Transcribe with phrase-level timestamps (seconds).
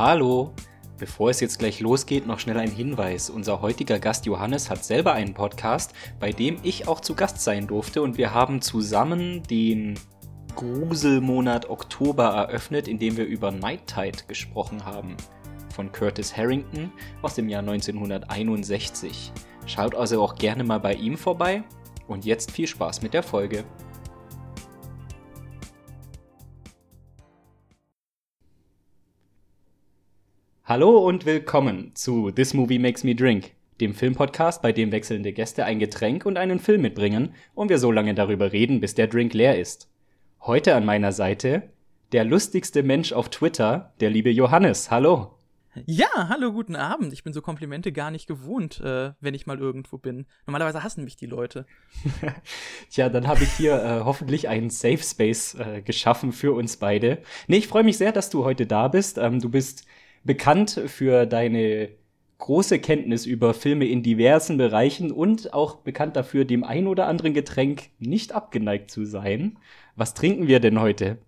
[0.00, 0.52] Hallo!
[0.96, 3.30] Bevor es jetzt gleich losgeht, noch schnell ein Hinweis.
[3.30, 7.66] Unser heutiger Gast Johannes hat selber einen Podcast, bei dem ich auch zu Gast sein
[7.66, 9.98] durfte und wir haben zusammen den
[10.54, 15.16] Gruselmonat Oktober eröffnet, indem wir über Night Tide gesprochen haben.
[15.74, 16.92] Von Curtis Harrington
[17.22, 19.32] aus dem Jahr 1961.
[19.66, 21.64] Schaut also auch gerne mal bei ihm vorbei
[22.06, 23.64] und jetzt viel Spaß mit der Folge.
[30.68, 35.64] Hallo und willkommen zu This Movie Makes Me Drink, dem Filmpodcast, bei dem wechselnde Gäste
[35.64, 39.32] ein Getränk und einen Film mitbringen und wir so lange darüber reden, bis der Drink
[39.32, 39.88] leer ist.
[40.42, 41.70] Heute an meiner Seite
[42.12, 44.90] der lustigste Mensch auf Twitter, der liebe Johannes.
[44.90, 45.38] Hallo.
[45.86, 47.14] Ja, hallo, guten Abend.
[47.14, 50.26] Ich bin so Komplimente gar nicht gewohnt, äh, wenn ich mal irgendwo bin.
[50.46, 51.64] Normalerweise hassen mich die Leute.
[52.90, 57.22] Tja, dann habe ich hier äh, hoffentlich einen Safe Space äh, geschaffen für uns beide.
[57.46, 59.16] Nee, ich freue mich sehr, dass du heute da bist.
[59.16, 59.86] Ähm, du bist
[60.24, 61.90] bekannt für deine
[62.38, 67.34] große Kenntnis über Filme in diversen Bereichen und auch bekannt dafür, dem ein oder anderen
[67.34, 69.58] Getränk nicht abgeneigt zu sein.
[69.96, 71.18] Was trinken wir denn heute?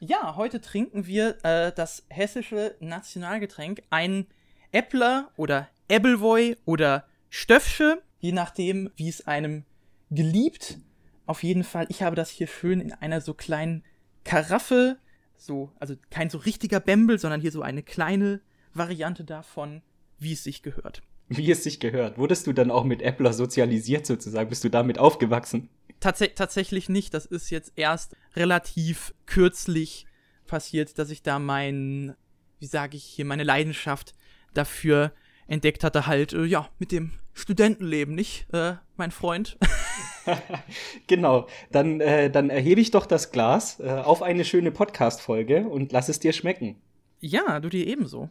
[0.00, 4.26] Ja, heute trinken wir äh, das hessische Nationalgetränk, ein
[4.72, 9.64] Äppler oder Ebbelwoi oder Stöffsche, je nachdem, wie es einem
[10.10, 10.78] geliebt.
[11.26, 13.84] Auf jeden Fall, ich habe das hier schön in einer so kleinen
[14.24, 14.96] Karaffe
[15.40, 18.40] so, also kein so richtiger Bembel, sondern hier so eine kleine
[18.74, 19.82] Variante davon,
[20.18, 21.02] wie es sich gehört.
[21.28, 22.18] Wie es sich gehört.
[22.18, 24.50] Wurdest du dann auch mit Appler sozialisiert sozusagen?
[24.50, 25.68] Bist du damit aufgewachsen?
[26.00, 27.14] Tats tatsächlich nicht.
[27.14, 30.06] Das ist jetzt erst relativ kürzlich
[30.46, 32.16] passiert, dass ich da mein,
[32.58, 34.14] wie sage ich hier, meine Leidenschaft
[34.54, 35.12] dafür
[35.46, 39.56] entdeckt hatte, halt, äh, ja, mit dem Studentenleben, nicht, äh, mein Freund?
[41.06, 45.92] genau, dann, äh, dann erhebe ich doch das Glas äh, auf eine schöne Podcast-Folge und
[45.92, 46.76] lass es dir schmecken.
[47.20, 48.30] Ja, du dir ebenso.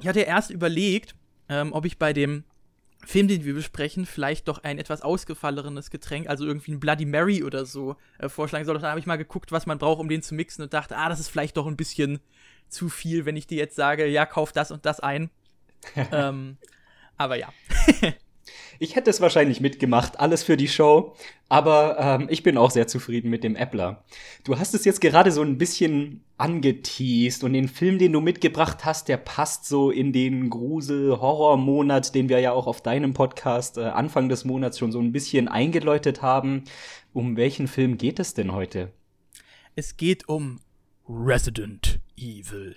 [0.00, 1.14] Ich hatte erst überlegt,
[1.48, 2.44] ähm, ob ich bei dem
[3.06, 7.42] Film, den wir besprechen, vielleicht doch ein etwas ausgefalleneres Getränk, also irgendwie ein Bloody Mary
[7.42, 8.78] oder so, äh, vorschlagen soll.
[8.78, 11.08] Dann habe ich mal geguckt, was man braucht, um den zu mixen und dachte, ah,
[11.08, 12.20] das ist vielleicht doch ein bisschen
[12.68, 15.30] zu viel, wenn ich dir jetzt sage, ja, kauf das und das ein.
[16.12, 16.56] ähm,
[17.16, 17.52] aber ja.
[18.78, 21.14] ich hätte es wahrscheinlich mitgemacht, alles für die Show,
[21.48, 24.04] aber ähm, ich bin auch sehr zufrieden mit dem Appler.
[24.44, 28.84] Du hast es jetzt gerade so ein bisschen angeteased und den Film, den du mitgebracht
[28.84, 33.82] hast, der passt so in den Grusel-Horror-Monat, den wir ja auch auf deinem Podcast äh,
[33.82, 36.64] Anfang des Monats schon so ein bisschen eingeläutet haben.
[37.12, 38.92] Um welchen Film geht es denn heute?
[39.76, 40.60] Es geht um
[41.08, 42.76] Resident Evil.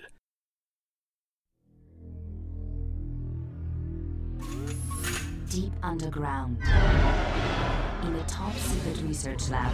[5.50, 9.72] Deep underground, in a top secret research lab,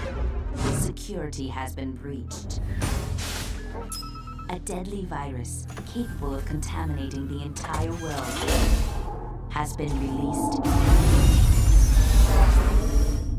[0.78, 2.60] security has been breached.
[4.50, 8.24] A deadly virus capable of contaminating the entire world
[9.50, 10.60] has been released.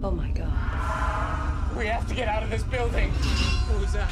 [0.03, 1.77] Oh my god.
[1.77, 3.11] We have to get out of this building.
[3.11, 4.11] What was that?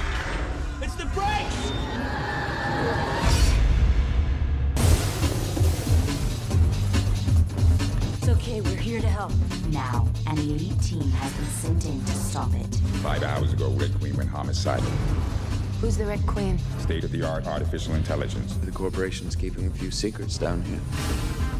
[0.81, 1.71] It's the brakes!
[8.43, 9.31] Okay, we're here to help.
[9.69, 12.75] Now, an elite team has been sent in to stop it.
[13.01, 14.83] Five hours ago, Red Queen went homicidal.
[15.79, 16.59] Who's the Red Queen?
[16.79, 18.55] State of the art artificial intelligence.
[18.55, 20.81] The corporation's keeping a few secrets down here.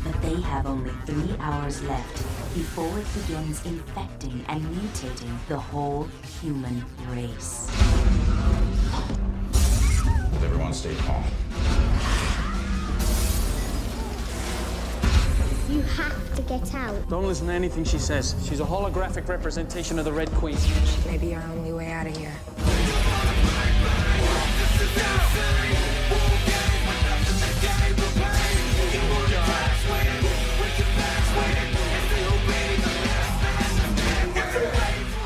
[0.04, 2.18] But they have only three hours left
[2.54, 6.10] before it begins infecting and mutating the whole
[6.42, 7.70] human race.
[10.44, 11.24] Everyone stay calm.
[15.74, 17.10] You have to get out.
[17.10, 18.36] Don't listen to anything she says.
[18.48, 20.56] She's a holographic representation of the Red Queen.
[20.56, 22.30] She may be our only way out of here.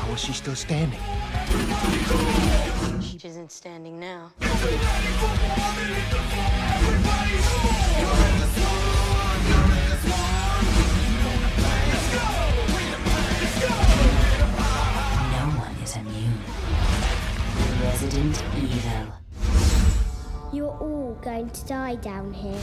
[0.00, 0.98] How is she still standing?
[3.02, 4.32] She isn't standing now.
[9.50, 9.67] No
[18.00, 19.12] Resident Evil.
[20.52, 22.54] You're all going to die down here.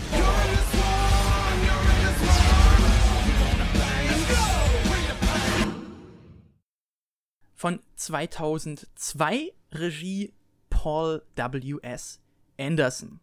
[7.53, 10.31] Von 2002 Regie
[10.69, 12.21] Paul W.S.
[12.57, 13.19] Anderson.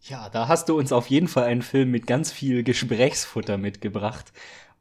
[0.00, 4.32] Ja, da hast du uns auf jeden Fall einen Film mit ganz viel Gesprächsfutter mitgebracht.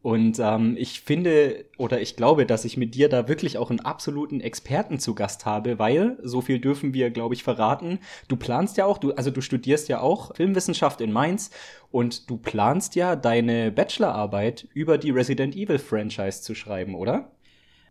[0.01, 3.81] Und ähm, ich finde oder ich glaube, dass ich mit dir da wirklich auch einen
[3.81, 8.77] absoluten Experten zu Gast habe, weil, so viel dürfen wir, glaube ich, verraten, du planst
[8.77, 11.51] ja auch, du, also du studierst ja auch Filmwissenschaft in Mainz
[11.91, 17.31] und du planst ja deine Bachelorarbeit über die Resident Evil Franchise zu schreiben, oder?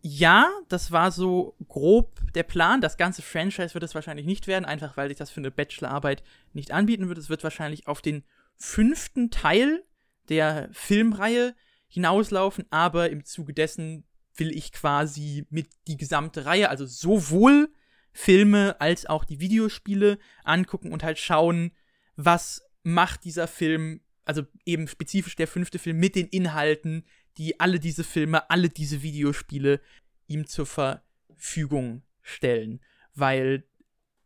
[0.01, 2.81] Ja, das war so grob der Plan.
[2.81, 6.23] Das ganze Franchise wird es wahrscheinlich nicht werden, einfach weil sich das für eine Bachelorarbeit
[6.53, 7.19] nicht anbieten wird.
[7.19, 8.23] Es wird wahrscheinlich auf den
[8.57, 9.83] fünften Teil
[10.27, 11.53] der Filmreihe
[11.91, 14.05] hinauslaufen, aber im Zuge dessen
[14.35, 17.69] will ich quasi mit die gesamte Reihe, also sowohl
[18.13, 21.71] Filme als auch die Videospiele angucken und halt schauen,
[22.15, 27.05] was macht dieser Film, also eben spezifisch der fünfte Film mit den Inhalten,
[27.37, 29.81] die alle diese Filme, alle diese Videospiele
[30.27, 32.79] ihm zur Verfügung stellen,
[33.13, 33.65] weil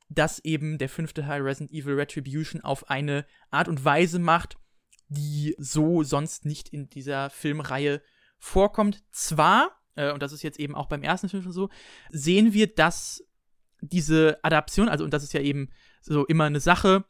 [0.10, 4.58] das eben der fünfte Teil Resident Evil Retribution auf eine Art und Weise macht,
[5.08, 8.02] die so sonst nicht in dieser Filmreihe
[8.38, 9.04] vorkommt.
[9.12, 11.70] Zwar, äh, und das ist jetzt eben auch beim ersten Film schon so,
[12.12, 13.24] sehen wir, dass
[13.82, 15.70] diese Adaption, also und das ist ja eben
[16.02, 17.06] so immer eine Sache,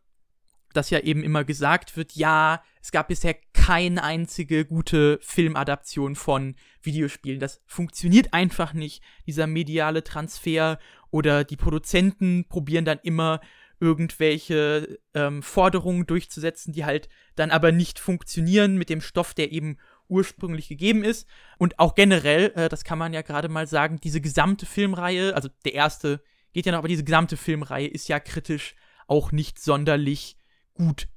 [0.74, 6.56] dass ja eben immer gesagt wird, ja, es gab bisher keine einzige gute Filmadaption von
[6.82, 7.40] Videospielen.
[7.40, 10.78] Das funktioniert einfach nicht, dieser mediale Transfer
[11.12, 13.40] oder die Produzenten probieren dann immer
[13.80, 19.78] irgendwelche ähm, Forderungen durchzusetzen, die halt dann aber nicht funktionieren mit dem Stoff, der eben
[20.08, 21.28] ursprünglich gegeben ist.
[21.58, 25.50] Und auch generell, äh, das kann man ja gerade mal sagen, diese gesamte Filmreihe, also
[25.66, 26.22] der erste
[26.54, 28.76] geht ja noch, aber diese gesamte Filmreihe ist ja kritisch
[29.08, 30.38] auch nicht sonderlich
[30.74, 31.08] gut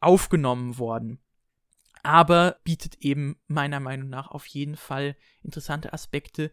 [0.00, 1.18] aufgenommen worden.
[2.02, 6.50] Aber bietet eben meiner Meinung nach auf jeden Fall interessante Aspekte,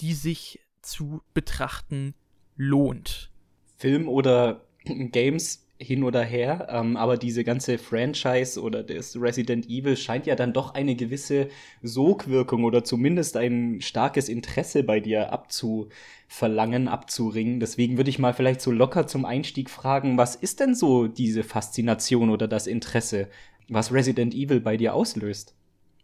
[0.00, 2.14] die sich zu betrachten
[2.56, 3.30] lohnt.
[3.78, 4.66] Film oder
[5.12, 10.36] Games hin oder her, ähm, aber diese ganze Franchise oder das Resident Evil scheint ja
[10.36, 11.48] dann doch eine gewisse
[11.82, 17.60] Sogwirkung oder zumindest ein starkes Interesse bei dir abzuverlangen, abzuringen.
[17.60, 21.44] Deswegen würde ich mal vielleicht so locker zum Einstieg fragen, was ist denn so diese
[21.44, 23.28] Faszination oder das Interesse,
[23.68, 25.54] was Resident Evil bei dir auslöst?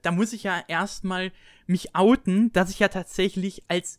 [0.00, 1.32] Da muss ich ja erstmal
[1.66, 3.98] mich outen, dass ich ja tatsächlich als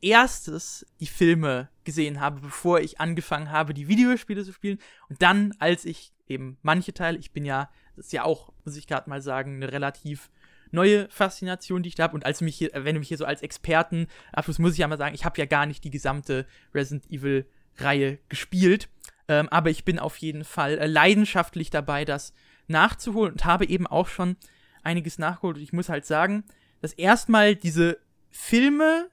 [0.00, 4.78] erstes die Filme gesehen habe, bevor ich angefangen habe, die Videospiele zu spielen.
[5.08, 8.76] Und dann, als ich eben manche Teile, ich bin ja, das ist ja auch, muss
[8.76, 10.30] ich gerade mal sagen, eine relativ
[10.70, 12.14] neue Faszination, die ich da habe.
[12.14, 14.86] Und als mich hier, wenn du mich hier so als Experten abschluss, muss ich ja
[14.86, 17.44] mal sagen, ich habe ja gar nicht die gesamte Resident Evil
[17.78, 18.88] Reihe gespielt.
[19.26, 22.32] Ähm, aber ich bin auf jeden Fall äh, leidenschaftlich dabei, das
[22.68, 24.36] nachzuholen und habe eben auch schon
[24.84, 25.56] einiges nachgeholt.
[25.56, 26.44] Und ich muss halt sagen,
[26.80, 27.98] dass erstmal diese
[28.30, 29.10] Filme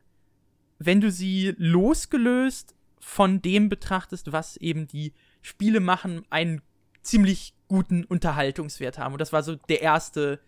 [0.79, 6.61] wenn du sie losgelöst von dem betrachtest, was eben die Spiele machen, einen
[7.01, 9.13] ziemlich guten Unterhaltungswert haben.
[9.13, 10.39] Und das war so der erste,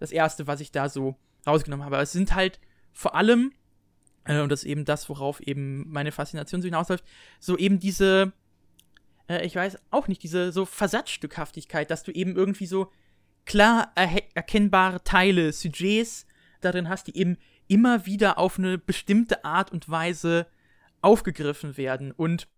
[0.00, 1.16] das erste, was ich da so
[1.46, 1.96] rausgenommen habe.
[1.96, 2.58] Aber es sind halt
[2.92, 3.52] vor allem,
[4.24, 7.04] äh, und das ist eben das, worauf eben meine Faszination so hinausläuft,
[7.38, 8.32] so eben diese,
[9.28, 12.90] äh, ich weiß auch nicht, diese so Versatzstückhaftigkeit, dass du eben irgendwie so
[13.44, 16.26] klar er erkennbare Teile, Sujets
[16.60, 17.36] darin hast, die eben
[17.68, 20.46] immer wieder auf eine bestimmte Art und Weise
[21.00, 22.12] aufgegriffen werden.
[22.12, 22.48] Und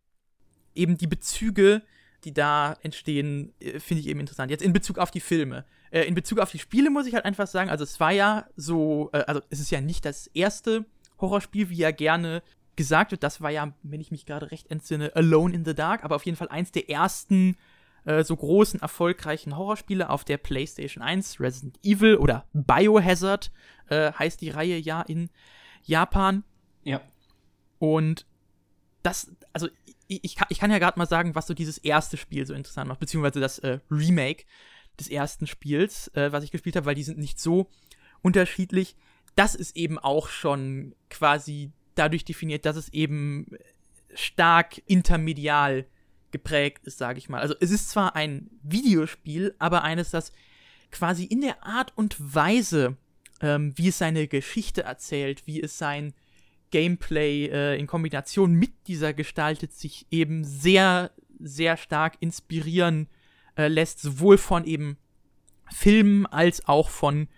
[0.74, 1.82] eben die Bezüge,
[2.24, 4.50] die da entstehen, äh, finde ich eben interessant.
[4.50, 5.64] Jetzt in Bezug auf die Filme.
[5.90, 8.46] Äh, in Bezug auf die Spiele muss ich halt einfach sagen, also es war ja
[8.56, 10.84] so, äh, also es ist ja nicht das erste
[11.20, 12.42] Horrorspiel, wie ja gerne
[12.76, 13.22] gesagt wird.
[13.22, 16.26] Das war ja, wenn ich mich gerade recht entsinne, Alone in the Dark, aber auf
[16.26, 17.56] jeden Fall eins der ersten
[18.08, 23.52] äh, so großen, erfolgreichen Horrorspiele auf der PlayStation 1, Resident Evil oder Biohazard
[23.90, 25.28] äh, heißt die Reihe ja in
[25.84, 26.42] Japan.
[26.84, 27.02] Ja.
[27.78, 28.24] Und
[29.02, 29.68] das, also
[30.06, 32.54] ich, ich, kann, ich kann ja gerade mal sagen, was so dieses erste Spiel so
[32.54, 34.44] interessant macht, beziehungsweise das äh, Remake
[34.98, 37.68] des ersten Spiels, äh, was ich gespielt habe, weil die sind nicht so
[38.22, 38.96] unterschiedlich.
[39.36, 43.50] Das ist eben auch schon quasi dadurch definiert, dass es eben
[44.14, 45.84] stark intermedial
[46.30, 47.40] geprägt ist, sage ich mal.
[47.40, 50.32] Also es ist zwar ein Videospiel, aber eines, das
[50.90, 52.96] quasi in der Art und Weise,
[53.40, 56.14] ähm, wie es seine Geschichte erzählt, wie es sein
[56.70, 63.08] Gameplay äh, in Kombination mit dieser gestaltet, sich eben sehr, sehr stark inspirieren
[63.56, 64.98] äh, lässt, sowohl von eben
[65.70, 67.28] Filmen als auch von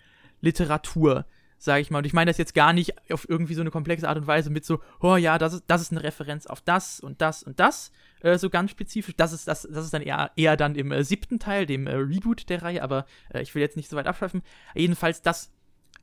[0.41, 1.25] Literatur
[1.63, 1.99] sage ich mal.
[1.99, 4.49] Und ich meine das jetzt gar nicht auf irgendwie so eine komplexe Art und Weise
[4.49, 7.59] mit so, oh ja, das ist, das ist eine Referenz auf das und das und
[7.59, 7.91] das,
[8.21, 9.15] äh, so ganz spezifisch.
[9.15, 11.93] Das ist, das, das ist dann eher, eher dann im äh, siebten Teil, dem äh,
[11.93, 14.41] Reboot der Reihe, aber äh, ich will jetzt nicht so weit abschweifen.
[14.73, 15.51] Jedenfalls das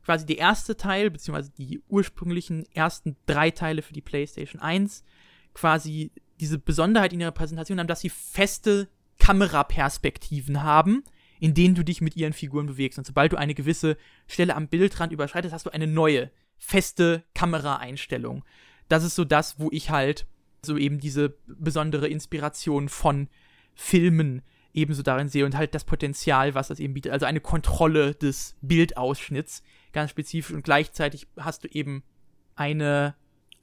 [0.05, 5.03] quasi der erste Teil, beziehungsweise die ursprünglichen ersten drei Teile für die PlayStation 1,
[5.55, 8.89] quasi diese Besonderheit in ihrer Präsentation haben, dass sie feste
[9.19, 11.03] Kameraperspektiven haben,
[11.41, 12.99] in denen du dich mit ihren Figuren bewegst.
[12.99, 18.45] Und sobald du eine gewisse Stelle am Bildrand überschreitest, hast du eine neue, feste Kameraeinstellung.
[18.89, 20.27] Das ist so das, wo ich halt
[20.63, 23.29] so eben diese besondere Inspiration von
[23.75, 24.43] Filmen
[24.75, 27.13] ebenso darin sehe und halt das Potenzial, was das eben bietet.
[27.13, 30.55] Also eine Kontrolle des Bildausschnitts, ganz spezifisch.
[30.55, 32.03] Und gleichzeitig hast du eben
[32.55, 33.15] eine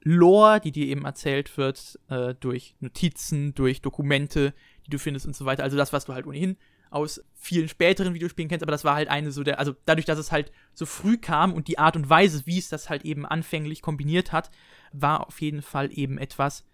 [0.02, 4.54] Lore, die dir eben erzählt wird äh, durch Notizen, durch Dokumente,
[4.86, 5.64] die du findest und so weiter.
[5.64, 6.56] Also das, was du halt ohnehin
[6.96, 10.18] aus vielen späteren Videospielen kennst, aber das war halt eine so der, also dadurch, dass
[10.18, 13.24] es halt so früh kam und die Art und Weise, wie es das halt eben
[13.26, 14.50] anfänglich kombiniert hat,
[14.92, 16.64] war auf jeden Fall eben etwas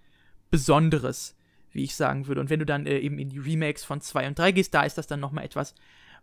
[0.51, 1.37] Besonderes,
[1.73, 2.41] wie ich sagen würde.
[2.41, 4.83] Und wenn du dann äh, eben in die Remakes von 2 und 3 gehst, da
[4.83, 5.75] ist das dann nochmal etwas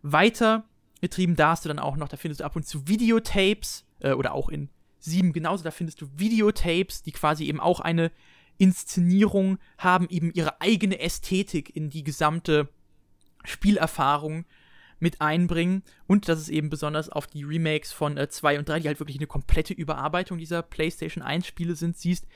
[0.02, 0.64] weiter
[1.00, 1.36] getrieben.
[1.36, 4.32] Da hast du dann auch noch, da findest du ab und zu Videotapes äh, oder
[4.32, 8.10] auch in 7 genauso, da findest du Videotapes, die quasi eben auch eine
[8.58, 12.68] Inszenierung haben, eben ihre eigene Ästhetik in die gesamte
[13.44, 14.44] Spielerfahrung
[14.98, 18.80] mit einbringen und dass es eben besonders auf die Remakes von 2 äh, und 3,
[18.80, 22.26] die halt wirklich eine komplette Überarbeitung dieser PlayStation 1 Spiele sind, siehst,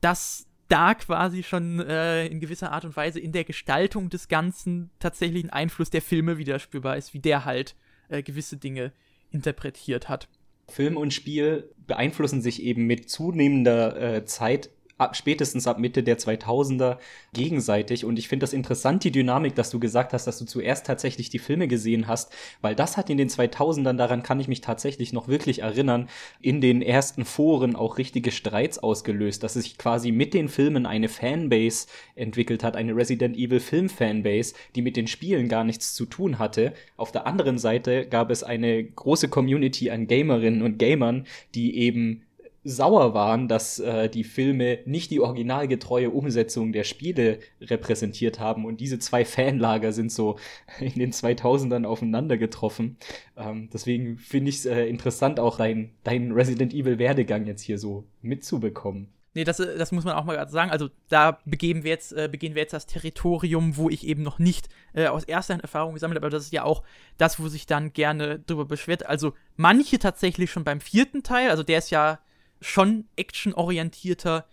[0.00, 4.90] dass da quasi schon äh, in gewisser Art und Weise in der Gestaltung des Ganzen
[4.98, 7.76] tatsächlich ein Einfluss der Filme wieder spürbar ist, wie der halt
[8.08, 8.92] äh, gewisse Dinge
[9.30, 10.28] interpretiert hat.
[10.68, 16.18] Film und Spiel beeinflussen sich eben mit zunehmender äh, Zeit ab, spätestens ab Mitte der
[16.18, 16.98] 2000er
[17.32, 18.04] gegenseitig.
[18.04, 21.30] Und ich finde das interessant, die Dynamik, dass du gesagt hast, dass du zuerst tatsächlich
[21.30, 25.12] die Filme gesehen hast, weil das hat in den 2000ern, daran kann ich mich tatsächlich
[25.12, 26.08] noch wirklich erinnern,
[26.40, 31.08] in den ersten Foren auch richtige Streits ausgelöst, dass sich quasi mit den Filmen eine
[31.08, 36.06] Fanbase entwickelt hat, eine Resident Evil Film Fanbase, die mit den Spielen gar nichts zu
[36.06, 36.72] tun hatte.
[36.96, 42.22] Auf der anderen Seite gab es eine große Community an Gamerinnen und Gamern, die eben
[42.64, 48.80] sauer waren, dass äh, die Filme nicht die originalgetreue Umsetzung der Spiele repräsentiert haben und
[48.80, 50.36] diese zwei Fanlager sind so
[50.80, 52.96] in den 2000ern aufeinander getroffen.
[53.36, 57.78] Ähm, deswegen finde ich es äh, interessant, auch deinen dein Resident Evil Werdegang jetzt hier
[57.78, 59.08] so mitzubekommen.
[59.34, 60.70] Nee, das, äh, das muss man auch mal sagen.
[60.70, 64.38] Also da begeben wir jetzt, äh, begehen wir jetzt das Territorium, wo ich eben noch
[64.38, 66.82] nicht äh, aus erster Hand Erfahrung gesammelt habe, aber das ist ja auch
[67.18, 69.06] das, wo sich dann gerne drüber beschwert.
[69.06, 72.18] Also manche tatsächlich schon beim vierten Teil, also der ist ja
[72.62, 74.46] schon actionorientierter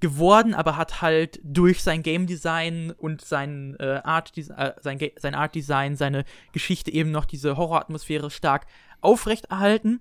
[0.00, 5.34] geworden, aber hat halt durch sein Game Design und sein äh, Art äh, sein, sein
[5.34, 8.66] Art Design, seine Geschichte eben noch diese Horroratmosphäre stark
[9.00, 10.00] aufrechterhalten.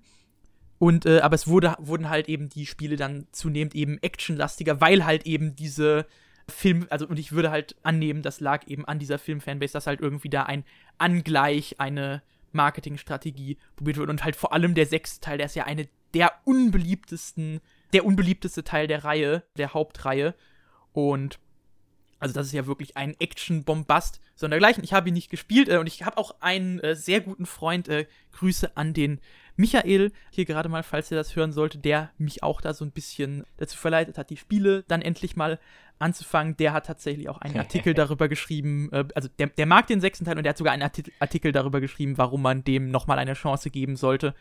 [0.77, 5.05] Und äh, aber es wurde, wurden halt eben die Spiele dann zunehmend eben actionlastiger, weil
[5.05, 6.05] halt eben diese
[6.49, 10.01] Film, also und ich würde halt annehmen, das lag eben an dieser Film-Fanbase, dass halt
[10.01, 10.65] irgendwie da ein
[10.97, 15.63] Angleich, eine Marketingstrategie probiert wird und halt vor allem der sechste Teil, der ist ja
[15.63, 17.61] eine der unbeliebtesten,
[17.93, 20.35] der unbeliebteste Teil der Reihe, der Hauptreihe.
[20.91, 21.39] Und
[22.23, 24.83] also das ist ja wirklich ein Action-Bombast sondergleichen.
[24.83, 27.89] Ich habe ihn nicht gespielt äh, und ich habe auch einen äh, sehr guten Freund.
[27.89, 29.19] Äh, Grüße an den
[29.57, 32.91] Michael hier gerade mal, falls ihr das hören sollte, der mich auch da so ein
[32.91, 35.59] bisschen dazu verleitet hat, die Spiele dann endlich mal
[35.99, 36.55] anzufangen.
[36.57, 38.89] Der hat tatsächlich auch einen Artikel darüber geschrieben.
[38.93, 40.89] Äh, also der, der mag den sechsten Teil und der hat sogar einen
[41.19, 44.33] Artikel darüber geschrieben, warum man dem nochmal eine Chance geben sollte.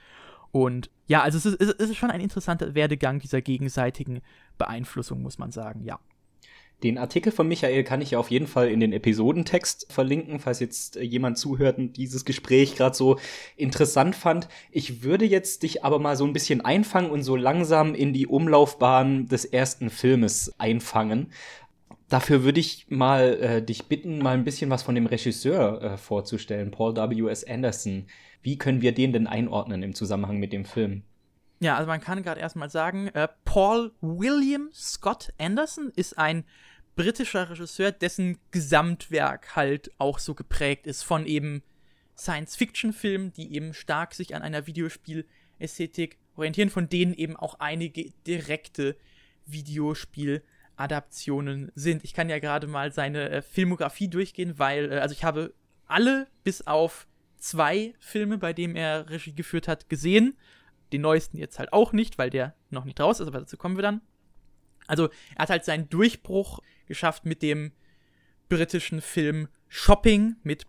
[0.53, 4.21] Und ja, also es ist, es ist schon ein interessanter Werdegang dieser gegenseitigen
[4.59, 5.99] Beeinflussung, muss man sagen, ja.
[6.83, 10.59] Den Artikel von Michael kann ich ja auf jeden Fall in den Episodentext verlinken, falls
[10.59, 13.19] jetzt jemand zuhört und dieses Gespräch gerade so
[13.57, 14.49] interessant fand.
[14.73, 18.27] Ich würde jetzt dich aber mal so ein bisschen einfangen und so langsam in die
[18.27, 21.33] Umlaufbahn des ersten Filmes einfangen.
[22.09, 25.97] Dafür würde ich mal äh, dich bitten, mal ein bisschen was von dem Regisseur äh,
[25.97, 27.31] vorzustellen, Paul W.
[27.31, 27.45] S.
[27.45, 28.07] Anderson.
[28.43, 31.03] Wie können wir den denn einordnen im Zusammenhang mit dem Film?
[31.61, 36.45] Ja, also man kann gerade erstmal sagen, äh, Paul William Scott Anderson ist ein
[36.97, 41.63] britischer Regisseur, dessen Gesamtwerk halt auch so geprägt ist von eben
[42.19, 48.97] Science-Fiction-Filmen, die eben stark sich an einer Videospiel-Ästhetik orientieren, von denen eben auch einige direkte
[49.47, 52.03] Videospiel-Adaptionen sind.
[52.05, 55.55] Ich kann ja gerade mal seine äh, Filmografie durchgehen, weil, äh, also ich habe
[55.87, 57.07] alle bis auf
[57.43, 60.39] zwei Filme, bei denen er Regie geführt hat, gesehen.
[60.93, 63.77] Den neuesten jetzt halt auch nicht, weil der noch nicht raus ist, aber dazu kommen
[63.77, 64.01] wir dann.
[64.87, 67.73] Also, er hat halt seinen Durchbruch geschafft mit dem
[68.49, 70.67] britischen Film Shopping mit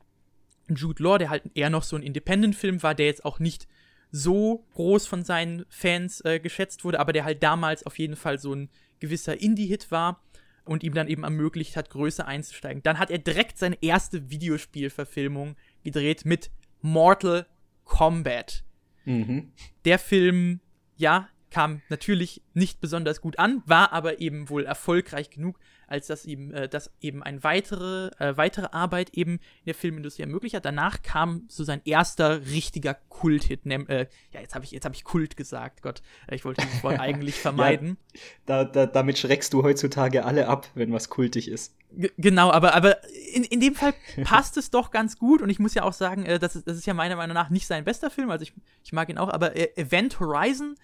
[0.70, 3.68] Jude Law, der halt eher noch so ein Independent-Film war, der jetzt auch nicht
[4.12, 8.40] so groß von seinen Fans äh, geschätzt wurde, aber der halt damals auf jeden Fall
[8.40, 10.24] so ein gewisser Indie-Hit war
[10.66, 12.84] und ihm dann eben ermöglicht hat, größer einzusteigen.
[12.84, 16.52] Dann hat er direkt seine erste Videospielverfilmung gedreht mit
[16.84, 17.48] Mortal
[17.86, 18.64] Kombat.
[19.06, 19.52] Mhm.
[19.86, 20.60] Der Film,
[20.96, 26.26] ja, kam natürlich nicht besonders gut an, war aber eben wohl erfolgreich genug, als dass
[26.26, 30.66] ihm äh, das eben eine weitere, äh, weitere Arbeit eben in der Filmindustrie ermöglicht hat.
[30.66, 33.68] Danach kam so sein erster richtiger Kult-Hit.
[33.68, 36.02] Äh, ja, jetzt habe ich, hab ich Kult gesagt, Gott.
[36.28, 37.98] Äh, ich wollte dieses Wort eigentlich vermeiden.
[38.48, 41.76] Ja, da, da, damit schreckst du heutzutage alle ab, wenn was kultig ist.
[42.18, 42.98] Genau, aber, aber
[43.34, 46.26] in, in dem Fall passt es doch ganz gut und ich muss ja auch sagen,
[46.26, 48.54] äh, das, ist, das ist ja meiner Meinung nach nicht sein bester Film, also ich,
[48.84, 50.76] ich mag ihn auch, aber äh, Event Horizon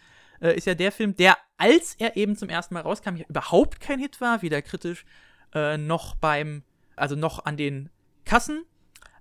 [0.42, 3.80] äh, ist ja der Film, der, als er eben zum ersten Mal rauskam, ja überhaupt
[3.80, 5.06] kein Hit war, weder kritisch
[5.54, 6.64] äh, noch beim,
[6.96, 7.90] also noch an den
[8.26, 8.64] Kassen,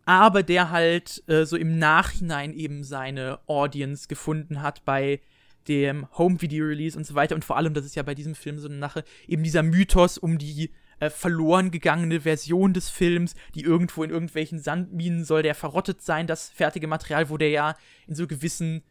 [0.04, 5.21] aber der halt äh, so im Nachhinein eben seine Audience gefunden hat bei
[5.68, 7.35] dem Home-Video-Release und so weiter.
[7.35, 10.16] Und vor allem, das ist ja bei diesem Film so eine Sache, eben dieser Mythos
[10.16, 15.55] um die äh, verloren gegangene Version des Films, die irgendwo in irgendwelchen Sandminen soll der
[15.55, 17.76] verrottet sein, das fertige Material, wo der ja
[18.07, 18.83] in so gewissen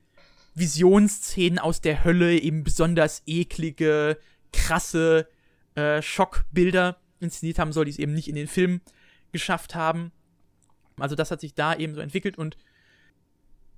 [0.55, 4.17] Visionsszenen aus der Hölle eben besonders eklige,
[4.51, 5.27] krasse
[5.75, 8.81] äh, Schockbilder inszeniert haben soll, die es eben nicht in den Film
[9.31, 10.11] geschafft haben.
[10.99, 12.57] Also das hat sich da eben so entwickelt und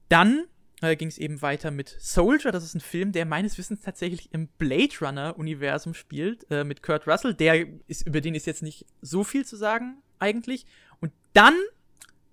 [0.08, 0.46] dann
[0.82, 2.52] äh, ging es eben weiter mit Soldier.
[2.52, 7.08] Das ist ein Film, der meines Wissens tatsächlich im Blade Runner-Universum spielt, äh, mit Kurt
[7.08, 7.34] Russell.
[7.34, 10.66] Der ist, über den ist jetzt nicht so viel zu sagen, eigentlich.
[11.00, 11.56] Und dann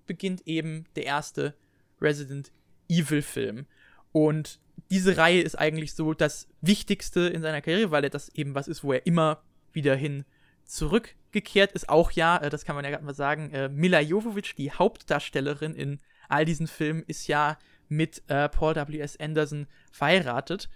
[0.05, 1.55] beginnt eben der erste
[2.01, 2.51] Resident
[2.89, 3.65] Evil-Film.
[4.11, 8.55] Und diese Reihe ist eigentlich so das Wichtigste in seiner Karriere, weil er das eben
[8.55, 10.25] was ist, wo er immer wieder hin
[10.63, 11.89] zurückgekehrt ist.
[11.89, 15.75] Auch ja, äh, das kann man ja gerade mal sagen, äh, Mila Jovovich, die Hauptdarstellerin
[15.75, 15.99] in
[16.29, 17.57] all diesen Filmen, ist ja
[17.89, 19.19] mit äh, Paul W.S.
[19.19, 20.69] Anderson verheiratet.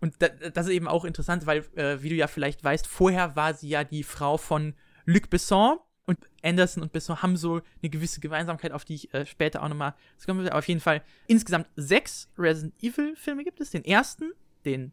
[0.00, 3.36] Und da, das ist eben auch interessant, weil, äh, wie du ja vielleicht weißt, vorher
[3.36, 4.74] war sie ja die Frau von
[5.06, 5.78] Luc Besson.
[6.06, 9.68] Und Anderson und Besson haben so eine gewisse Gemeinsamkeit, auf die ich äh, später auch
[9.68, 9.94] nochmal
[10.26, 10.50] kommen will.
[10.50, 13.70] Auf jeden Fall insgesamt sechs Resident Evil-Filme gibt es.
[13.70, 14.32] Den ersten,
[14.66, 14.92] den,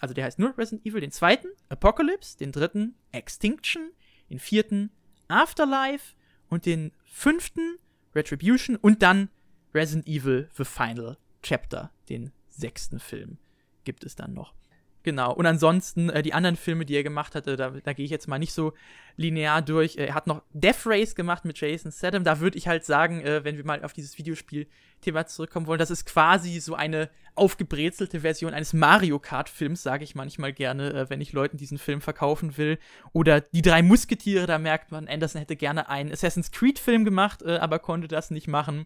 [0.00, 3.92] also der heißt nur Resident Evil, den zweiten, Apocalypse, den dritten, Extinction,
[4.28, 4.90] den vierten,
[5.28, 6.16] Afterlife
[6.48, 7.78] und den fünften,
[8.14, 9.28] Retribution und dann
[9.74, 13.38] Resident Evil The Final Chapter, den sechsten Film,
[13.84, 14.54] gibt es dann noch.
[15.02, 15.32] Genau.
[15.32, 18.28] Und ansonsten äh, die anderen Filme, die er gemacht hatte, da, da gehe ich jetzt
[18.28, 18.74] mal nicht so
[19.16, 19.96] linear durch.
[19.96, 22.22] Er hat noch Death Race gemacht mit Jason Statham.
[22.22, 25.90] Da würde ich halt sagen, äh, wenn wir mal auf dieses Videospiel-Thema zurückkommen wollen, das
[25.90, 31.22] ist quasi so eine aufgebrezelte Version eines Mario Kart-Films, sage ich manchmal gerne, äh, wenn
[31.22, 32.78] ich Leuten diesen Film verkaufen will.
[33.14, 37.56] Oder die drei Musketiere, da merkt man, Anderson hätte gerne einen Assassin's Creed-Film gemacht, äh,
[37.56, 38.84] aber konnte das nicht machen.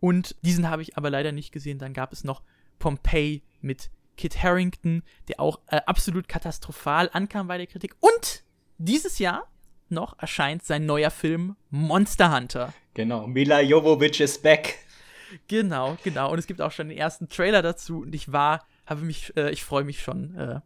[0.00, 1.78] Und diesen habe ich aber leider nicht gesehen.
[1.78, 2.42] Dann gab es noch
[2.78, 7.94] Pompeii mit Kit Harrington, der auch äh, absolut katastrophal ankam bei der Kritik.
[8.00, 8.42] Und
[8.78, 9.48] dieses Jahr
[9.88, 12.74] noch erscheint sein neuer Film Monster Hunter.
[12.94, 14.76] Genau, Mila Jovovich is back.
[15.46, 16.32] Genau, genau.
[16.32, 18.00] Und es gibt auch schon den ersten Trailer dazu.
[18.00, 20.60] Und ich war, habe mich, äh, ich freue mich schon äh,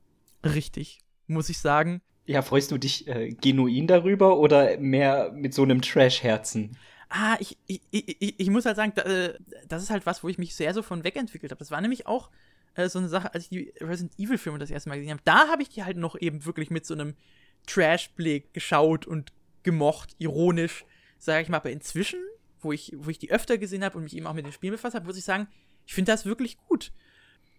[0.47, 2.01] richtig, muss ich sagen.
[2.25, 6.77] Ja, freust du dich äh, genuin darüber oder mehr mit so einem Trash-Herzen?
[7.13, 9.35] Ah, ich, ich, ich, ich muss halt sagen, äh,
[9.69, 11.59] das ist halt was, wo ich mich sehr so von wegentwickelt habe.
[11.59, 12.31] Das war nämlich auch
[12.75, 15.23] äh, so eine Sache, als ich die Resident Evil Filme das erste Mal gesehen habe.
[15.25, 17.15] Da habe ich die halt noch eben wirklich mit so einem
[17.67, 20.85] Trash-Blick geschaut und gemocht, ironisch,
[21.19, 21.59] sage ich mal.
[21.59, 22.21] Aber inzwischen,
[22.61, 24.73] wo ich, wo ich die öfter gesehen habe und mich eben auch mit den Spielen
[24.73, 25.49] befasst habe, muss ich sagen,
[25.87, 26.93] ich finde das wirklich gut.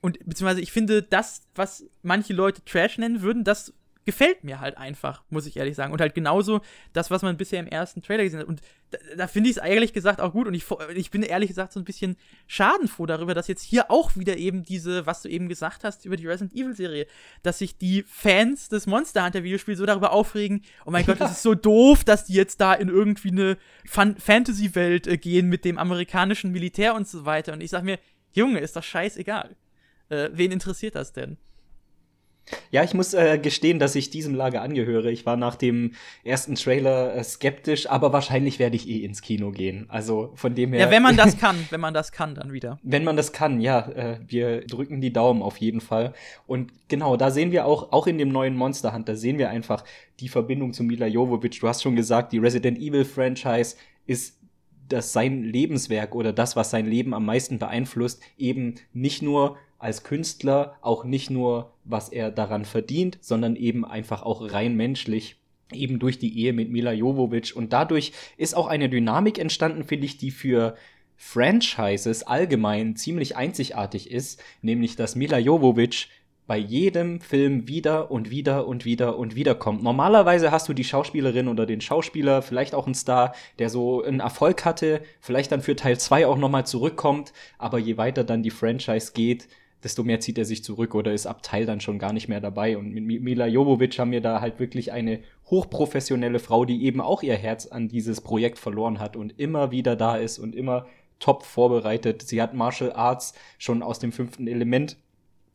[0.01, 3.73] Und beziehungsweise ich finde das, was manche Leute Trash nennen würden, das
[4.05, 5.93] gefällt mir halt einfach, muss ich ehrlich sagen.
[5.93, 6.61] Und halt genauso
[6.91, 8.47] das, was man bisher im ersten Trailer gesehen hat.
[8.47, 8.61] Und
[8.91, 10.47] da, da finde ich es ehrlich gesagt auch gut.
[10.47, 14.15] Und ich, ich bin ehrlich gesagt so ein bisschen schadenfroh darüber, dass jetzt hier auch
[14.15, 17.07] wieder eben diese, was du eben gesagt hast über die Resident Evil Serie,
[17.41, 21.31] dass sich die Fans des Monster Hunter Videospiels so darüber aufregen, oh mein Gott, das
[21.31, 25.65] ist so doof, dass die jetzt da in irgendwie eine Fan Fantasy-Welt äh, gehen mit
[25.65, 27.53] dem amerikanischen Militär und so weiter.
[27.53, 27.99] Und ich sag mir,
[28.33, 29.55] Junge, ist doch scheißegal.
[30.09, 31.37] Äh, wen interessiert das denn?
[32.71, 35.11] Ja, ich muss äh, gestehen, dass ich diesem Lager angehöre.
[35.11, 39.51] Ich war nach dem ersten Trailer äh, skeptisch, aber wahrscheinlich werde ich eh ins Kino
[39.51, 39.85] gehen.
[39.89, 40.81] Also von dem her.
[40.81, 42.79] Ja, wenn man das kann, wenn man das kann, dann wieder.
[42.83, 43.87] Wenn man das kann, ja.
[43.89, 46.13] Äh, wir drücken die Daumen auf jeden Fall.
[46.45, 49.83] Und genau, da sehen wir auch, auch in dem neuen Monster Hunter sehen wir einfach
[50.19, 51.59] die Verbindung zu Mila Jovovich.
[51.59, 53.75] Du hast schon gesagt, die Resident Evil Franchise
[54.05, 54.37] ist
[54.89, 60.03] das sein Lebenswerk oder das, was sein Leben am meisten beeinflusst, eben nicht nur als
[60.03, 65.37] Künstler auch nicht nur, was er daran verdient, sondern eben einfach auch rein menschlich
[65.71, 67.55] eben durch die Ehe mit Mila Jovovich.
[67.55, 70.75] Und dadurch ist auch eine Dynamik entstanden, finde ich, die für
[71.15, 76.09] Franchises allgemein ziemlich einzigartig ist, nämlich dass Mila Jovovich
[76.45, 79.81] bei jedem Film wieder und wieder und wieder und wieder kommt.
[79.81, 84.19] Normalerweise hast du die Schauspielerin oder den Schauspieler, vielleicht auch einen Star, der so einen
[84.19, 88.49] Erfolg hatte, vielleicht dann für Teil 2 auch nochmal zurückkommt, aber je weiter dann die
[88.49, 89.47] Franchise geht,
[89.83, 92.41] desto mehr zieht er sich zurück oder ist ab Teil dann schon gar nicht mehr
[92.41, 92.77] dabei.
[92.77, 95.19] Und mit Mila Jovovic haben wir da halt wirklich eine
[95.49, 99.95] hochprofessionelle Frau, die eben auch ihr Herz an dieses Projekt verloren hat und immer wieder
[99.95, 100.87] da ist und immer
[101.19, 102.21] top vorbereitet.
[102.21, 104.97] Sie hat Martial Arts schon aus dem fünften Element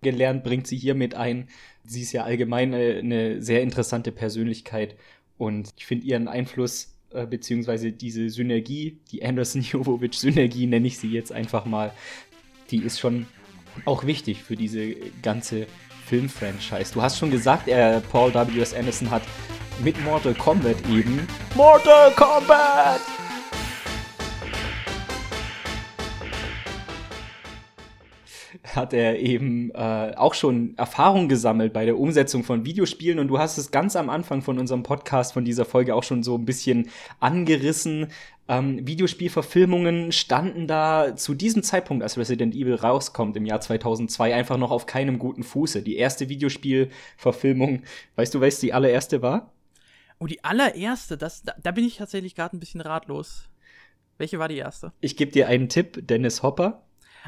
[0.03, 1.49] gelernt, bringt sie hier mit ein.
[1.85, 4.97] Sie ist ja allgemein eine, eine sehr interessante Persönlichkeit
[5.39, 11.33] und ich finde ihren Einfluss äh, beziehungsweise diese Synergie, die Anderson-Jovovic-Synergie nenne ich sie jetzt
[11.33, 11.93] einfach mal,
[12.71, 13.27] die ist schon
[13.85, 15.67] auch wichtig für diese ganze
[16.07, 16.95] Filmfranchise.
[16.95, 18.75] Du hast schon gesagt, er, Paul W.S.
[18.75, 19.23] Anderson hat
[19.83, 23.01] mit Mortal Kombat eben Mortal Kombat!
[28.75, 33.39] Hat er eben äh, auch schon Erfahrung gesammelt bei der Umsetzung von Videospielen und du
[33.39, 36.45] hast es ganz am Anfang von unserem Podcast, von dieser Folge auch schon so ein
[36.45, 36.89] bisschen
[37.21, 38.09] angerissen.
[38.49, 44.57] Ähm, Videospielverfilmungen standen da zu diesem Zeitpunkt, als Resident Evil rauskommt im Jahr 2002, einfach
[44.57, 45.83] noch auf keinem guten Fuße.
[45.83, 47.83] Die erste Videospielverfilmung,
[48.17, 49.53] weißt du, was die allererste war?
[50.19, 53.49] Oh, die allererste, das, da, da bin ich tatsächlich gerade ein bisschen ratlos.
[54.17, 54.93] Welche war die erste?
[55.01, 56.83] Ich gebe dir einen Tipp, Dennis Hopper.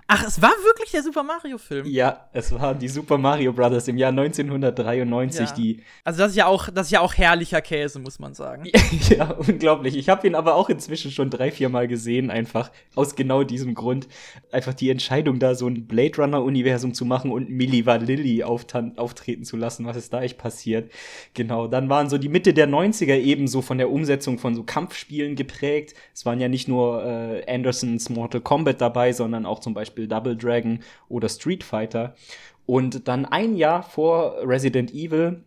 [0.07, 1.87] Ach, es war wirklich der Super Mario-Film.
[1.87, 5.55] Ja, es war die Super Mario Brothers im Jahr 1993, Ja.
[5.55, 5.83] die.
[6.05, 8.65] Also das ist ja auch, das ist ja auch herrlicher Käse, muss man sagen.
[9.09, 9.97] ja, unglaublich.
[9.97, 13.75] Ich habe ihn aber auch inzwischen schon drei, vier Mal gesehen, einfach aus genau diesem
[13.75, 14.09] Grund.
[14.53, 19.57] Einfach die Entscheidung, da so ein Blade Runner-Universum zu machen und Milli Vanilli auftreten zu
[19.57, 20.91] lassen, was ist da echt passiert.
[21.35, 24.63] Genau, dann waren so die Mitte der 90er eben so von der Umsetzung von so
[24.63, 25.95] Kampfspielen geprägt.
[26.15, 30.37] Es waren ja nicht nur äh, Andersons Mortal Kombat dabei, sondern auch zum Beispiel Double
[30.37, 32.15] Dragon oder Street Fighter.
[32.67, 35.43] Und dann ein Jahr vor Resident Evil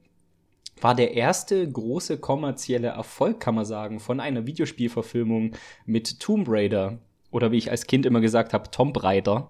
[0.82, 5.54] war der erste große kommerzielle Erfolg, kann man sagen, von einer Videospielverfilmung
[5.86, 7.00] mit Tomb Raider.
[7.32, 9.50] Oder wie ich als Kind immer gesagt habe, Tomb Raider.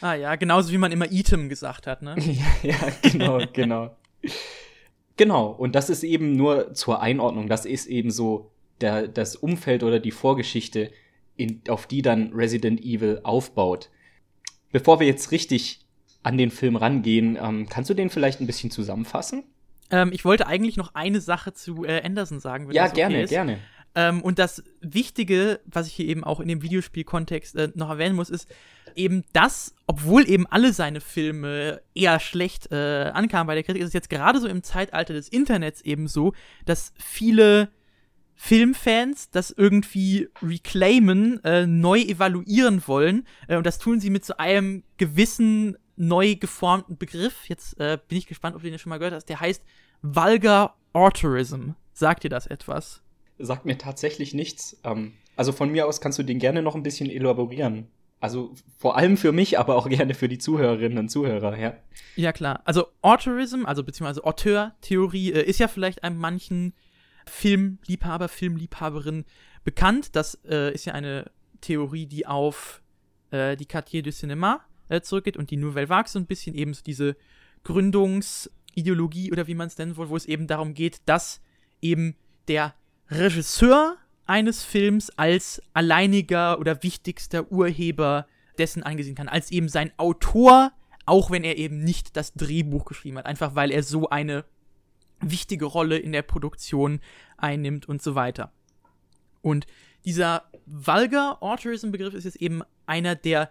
[0.00, 2.16] Ah ja, genauso wie man immer Item gesagt hat, ne?
[2.62, 3.96] ja, genau, genau.
[5.16, 9.82] Genau, und das ist eben nur zur Einordnung, das ist eben so der, das Umfeld
[9.82, 10.90] oder die Vorgeschichte,
[11.36, 13.90] in, auf die dann Resident Evil aufbaut.
[14.72, 15.80] Bevor wir jetzt richtig
[16.22, 19.44] an den Film rangehen, ähm, kannst du den vielleicht ein bisschen zusammenfassen?
[19.90, 22.70] Ähm, ich wollte eigentlich noch eine Sache zu äh, Anderson sagen.
[22.72, 23.30] Ja, okay gerne, ist.
[23.30, 23.58] gerne.
[23.94, 28.16] Ähm, und das Wichtige, was ich hier eben auch in dem Videospielkontext äh, noch erwähnen
[28.16, 28.48] muss, ist
[28.96, 33.88] eben das, obwohl eben alle seine Filme eher schlecht äh, ankamen bei der Kritik, ist
[33.88, 36.32] es jetzt gerade so im Zeitalter des Internets eben so,
[36.64, 37.68] dass viele
[38.44, 43.24] Filmfans das irgendwie reclaimen, äh, neu evaluieren wollen.
[43.46, 47.48] Äh, und das tun sie mit so einem gewissen neu geformten Begriff.
[47.48, 49.28] Jetzt äh, bin ich gespannt, ob du den schon mal gehört hast.
[49.28, 49.62] Der heißt
[50.02, 51.70] Vulgar Autorism.
[51.92, 53.00] Sagt dir das etwas?
[53.38, 54.76] Sagt mir tatsächlich nichts.
[54.82, 57.86] Ähm, also von mir aus kannst du den gerne noch ein bisschen elaborieren.
[58.18, 61.74] Also vor allem für mich, aber auch gerne für die Zuhörerinnen und Zuhörer, ja.
[62.16, 62.62] Ja, klar.
[62.64, 66.74] Also Autorism, also beziehungsweise Auteur-Theorie, äh, ist ja vielleicht einem manchen
[67.32, 69.24] Filmliebhaber, Filmliebhaberin
[69.64, 70.14] bekannt.
[70.14, 71.30] Das äh, ist ja eine
[71.62, 72.82] Theorie, die auf
[73.30, 76.74] äh, die Quartier du Cinéma äh, zurückgeht und die Nouvelle Vague so ein bisschen eben
[76.74, 77.16] so diese
[77.64, 81.40] Gründungsideologie oder wie man es nennen will, wo es eben darum geht, dass
[81.80, 82.16] eben
[82.48, 82.74] der
[83.10, 88.26] Regisseur eines Films als alleiniger oder wichtigster Urheber
[88.58, 90.72] dessen angesehen kann, als eben sein Autor,
[91.06, 94.44] auch wenn er eben nicht das Drehbuch geschrieben hat, einfach weil er so eine
[95.22, 97.00] wichtige Rolle in der Produktion
[97.36, 98.52] einnimmt und so weiter.
[99.40, 99.66] Und
[100.04, 103.50] dieser Vulgar Autorism Begriff ist jetzt eben einer, der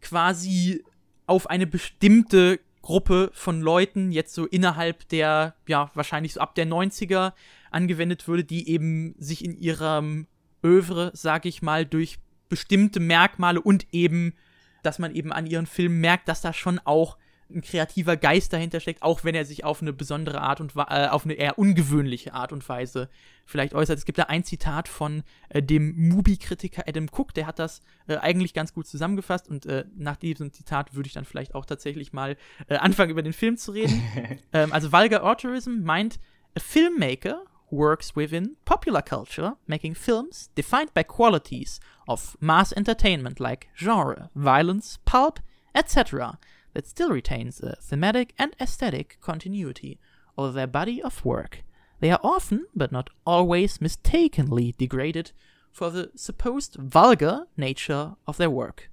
[0.00, 0.84] quasi
[1.26, 6.66] auf eine bestimmte Gruppe von Leuten jetzt so innerhalb der, ja, wahrscheinlich so ab der
[6.66, 7.34] 90er
[7.70, 10.26] angewendet würde, die eben sich in ihrem
[10.64, 14.34] Övre, sag ich mal, durch bestimmte Merkmale und eben,
[14.82, 17.16] dass man eben an ihren Filmen merkt, dass da schon auch
[17.54, 21.08] ein kreativer Geist dahinter steckt, auch wenn er sich auf eine besondere Art und äh,
[21.08, 23.08] auf eine eher ungewöhnliche Art und Weise
[23.44, 23.98] vielleicht äußert.
[23.98, 28.16] Es gibt da ein Zitat von äh, dem Mubi-Kritiker Adam Cook, der hat das äh,
[28.16, 32.12] eigentlich ganz gut zusammengefasst und äh, nach diesem Zitat würde ich dann vielleicht auch tatsächlich
[32.12, 32.36] mal
[32.68, 34.02] äh, anfangen, über den Film zu reden.
[34.52, 36.18] ähm, also Vulgar Autorism meint,
[36.56, 43.68] a filmmaker works within popular culture, making films defined by qualities of mass entertainment like
[43.76, 45.40] genre, violence, pulp,
[45.74, 46.38] etc.,
[46.74, 49.98] that still retains a thematic and aesthetic continuity
[50.36, 51.64] of their body of work.
[52.00, 55.32] They are often, but not always, mistakenly degraded
[55.70, 58.90] for the supposed vulgar nature of their work.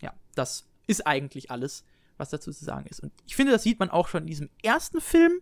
[0.00, 1.84] Ja, das ist eigentlich alles,
[2.16, 3.00] was dazu zu sagen ist.
[3.00, 5.40] Und ich finde, das sieht man auch schon in diesem ersten Film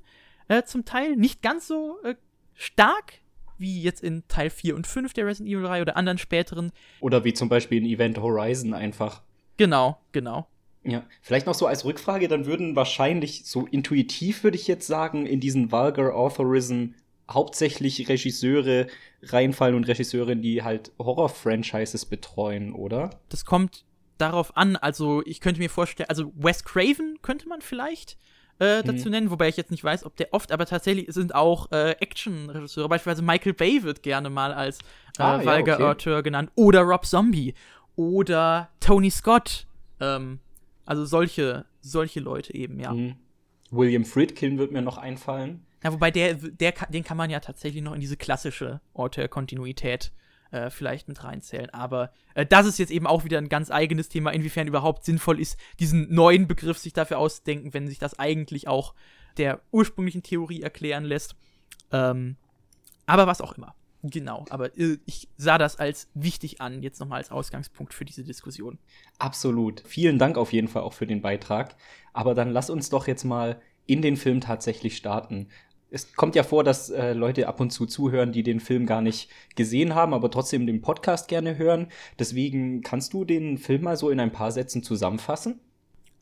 [0.48, 2.16] äh, zum Teil nicht ganz so äh,
[2.54, 3.20] stark
[3.58, 6.72] wie jetzt in Teil 4 und 5 der Resident Evil 3 oder anderen späteren.
[7.00, 9.22] Oder wie zum Beispiel in Event Horizon einfach.
[9.56, 10.46] Genau, genau.
[10.90, 15.26] Ja, vielleicht noch so als Rückfrage, dann würden wahrscheinlich, so intuitiv würde ich jetzt sagen,
[15.26, 16.94] in diesen Vulgar Authorism
[17.30, 18.86] hauptsächlich Regisseure
[19.22, 23.10] reinfallen und Regisseurinnen, die halt Horror-Franchises betreuen, oder?
[23.28, 23.84] Das kommt
[24.18, 28.16] darauf an, also ich könnte mir vorstellen, also Wes Craven könnte man vielleicht
[28.58, 29.10] äh, dazu mhm.
[29.10, 32.88] nennen, wobei ich jetzt nicht weiß, ob der oft, aber tatsächlich sind auch äh, Action-Regisseure,
[32.88, 34.78] beispielsweise Michael Bay wird gerne mal als
[35.18, 36.22] äh, ah, Vulgar ja, okay.
[36.22, 37.54] genannt, oder Rob Zombie,
[37.96, 39.66] oder Tony Scott,
[40.00, 40.38] ähm,
[40.86, 42.94] also solche, solche Leute eben, ja.
[42.94, 43.16] Mhm.
[43.70, 45.66] William Friedkin wird mir noch einfallen.
[45.82, 50.12] Ja, wobei der, der, den kann man ja tatsächlich noch in diese klassische Auteur-Kontinuität
[50.50, 51.70] äh, vielleicht mit reinzählen.
[51.70, 55.40] Aber äh, das ist jetzt eben auch wieder ein ganz eigenes Thema, inwiefern überhaupt sinnvoll
[55.40, 58.94] ist, diesen neuen Begriff sich dafür auszudenken, wenn sich das eigentlich auch
[59.36, 61.36] der ursprünglichen Theorie erklären lässt.
[61.92, 62.36] Ähm,
[63.06, 63.74] aber was auch immer.
[64.02, 68.24] Genau, aber äh, ich sah das als wichtig an, jetzt nochmal als Ausgangspunkt für diese
[68.24, 68.78] Diskussion.
[69.18, 69.82] Absolut.
[69.86, 71.76] Vielen Dank auf jeden Fall auch für den Beitrag.
[72.12, 75.48] Aber dann lass uns doch jetzt mal in den Film tatsächlich starten.
[75.90, 79.00] Es kommt ja vor, dass äh, Leute ab und zu zuhören, die den Film gar
[79.00, 81.88] nicht gesehen haben, aber trotzdem den Podcast gerne hören.
[82.18, 85.60] Deswegen kannst du den Film mal so in ein paar Sätzen zusammenfassen?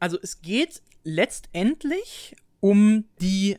[0.01, 3.57] Also es geht letztendlich um die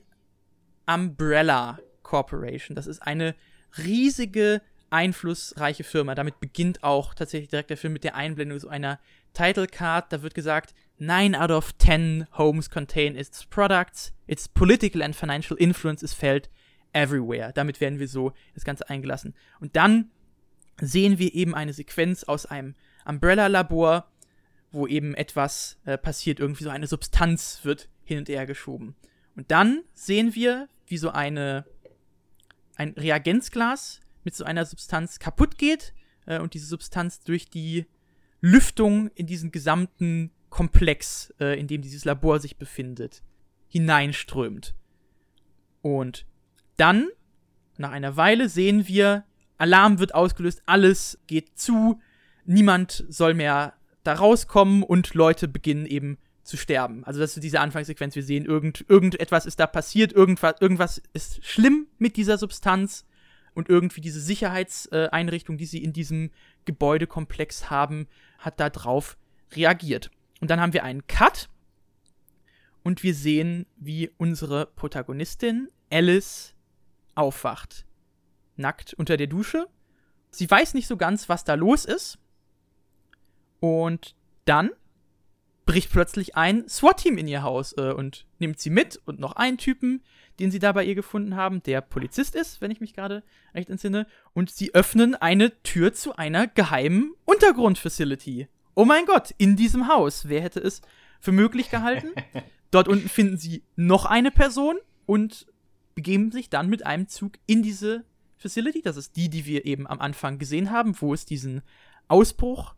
[0.86, 2.76] Umbrella Corporation.
[2.76, 3.36] Das ist eine
[3.78, 6.16] riesige, einflussreiche Firma.
[6.16, 9.00] Damit beginnt auch tatsächlich direkt der Film mit der Einblendung so einer
[9.34, 10.12] Title Card.
[10.12, 14.14] Da wird gesagt, 9 out of 10 homes contain its products.
[14.28, 16.50] Its political and financial influence is felt
[16.94, 17.52] everywhere.
[17.54, 19.36] Damit werden wir so das Ganze eingelassen.
[19.60, 20.12] Und dann
[20.80, 24.10] sehen wir eben eine Sequenz aus einem Umbrella-Labor,
[24.72, 28.96] wo eben etwas äh, passiert, irgendwie so eine Substanz wird hin und her geschoben.
[29.36, 31.66] Und dann sehen wir, wie so eine
[32.76, 35.94] ein Reagenzglas mit so einer Substanz kaputt geht
[36.26, 37.86] äh, und diese Substanz durch die
[38.42, 43.24] Lüftung in diesen gesamten Komplex, äh, in dem dieses Labor sich befindet,
[43.68, 44.76] hineinströmt.
[45.82, 46.26] Und
[46.78, 47.10] dann,
[47.78, 49.26] nach einer Weile, sehen wir,
[49.58, 52.00] Alarm wird ausgelöst, alles geht zu,
[52.46, 57.04] niemand soll mehr da rauskommen und Leute beginnen eben zu sterben.
[57.04, 58.16] Also das ist diese Anfangssequenz.
[58.16, 63.06] Wir sehen, irgend, irgendetwas ist da passiert, irgendwas, irgendwas ist schlimm mit dieser Substanz
[63.56, 66.30] und irgendwie diese Sicherheitseinrichtung, die sie in diesem
[66.66, 69.18] Gebäudekomplex haben, hat da drauf
[69.54, 70.12] reagiert.
[70.40, 71.50] Und dann haben wir einen Cut
[72.84, 76.54] und wir sehen, wie unsere Protagonistin Alice
[77.16, 77.86] aufwacht.
[78.56, 79.68] Nackt unter der Dusche.
[80.30, 82.20] Sie weiß nicht so ganz, was da los ist.
[83.60, 84.70] Und dann
[85.66, 89.58] bricht plötzlich ein SWAT-Team in ihr Haus äh, und nimmt sie mit und noch einen
[89.58, 90.04] Typen,
[90.40, 93.24] den sie da bei ihr gefunden haben, der Polizist ist, wenn ich mich gerade
[93.54, 94.06] recht entsinne.
[94.34, 98.48] Und sie öffnen eine Tür zu einer geheimen Untergrundfacility.
[98.76, 100.28] Oh mein Gott, in diesem Haus.
[100.28, 100.82] Wer hätte es
[101.20, 102.10] für möglich gehalten?
[102.72, 104.76] Dort unten finden sie noch eine Person
[105.06, 105.48] und
[105.96, 108.04] begeben sich dann mit einem Zug in diese
[108.38, 108.82] Facility.
[108.82, 111.62] Das ist die, die wir eben am Anfang gesehen haben, wo es diesen
[112.10, 112.76] Ausbruch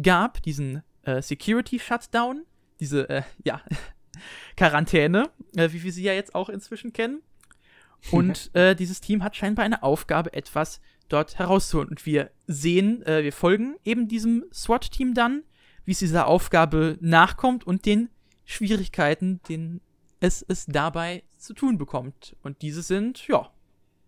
[0.00, 2.44] gab, diesen äh, Security Shutdown,
[2.80, 3.62] diese, äh, ja,
[4.56, 7.22] Quarantäne, äh, wie wir sie ja jetzt auch inzwischen kennen.
[8.10, 11.90] Und äh, dieses Team hat scheinbar eine Aufgabe, etwas dort herauszuholen.
[11.90, 15.44] Und wir sehen, äh, wir folgen eben diesem SWAT-Team dann,
[15.84, 18.08] wie es dieser Aufgabe nachkommt und den
[18.44, 19.80] Schwierigkeiten, denen
[20.20, 22.36] es, es dabei zu tun bekommt.
[22.42, 23.50] Und diese sind, ja,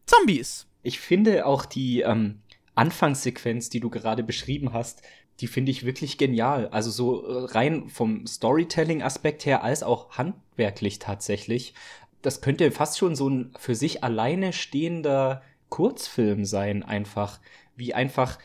[0.07, 0.67] Zombies.
[0.83, 2.41] Ich finde auch die ähm,
[2.75, 5.03] Anfangssequenz, die du gerade beschrieben hast,
[5.41, 6.69] die finde ich wirklich genial.
[6.69, 11.75] Also so äh, rein vom Storytelling-Aspekt her als auch handwerklich tatsächlich.
[12.23, 17.41] Das könnte fast schon so ein für sich alleine stehender Kurzfilm sein, einfach.
[17.77, 18.39] Wie einfach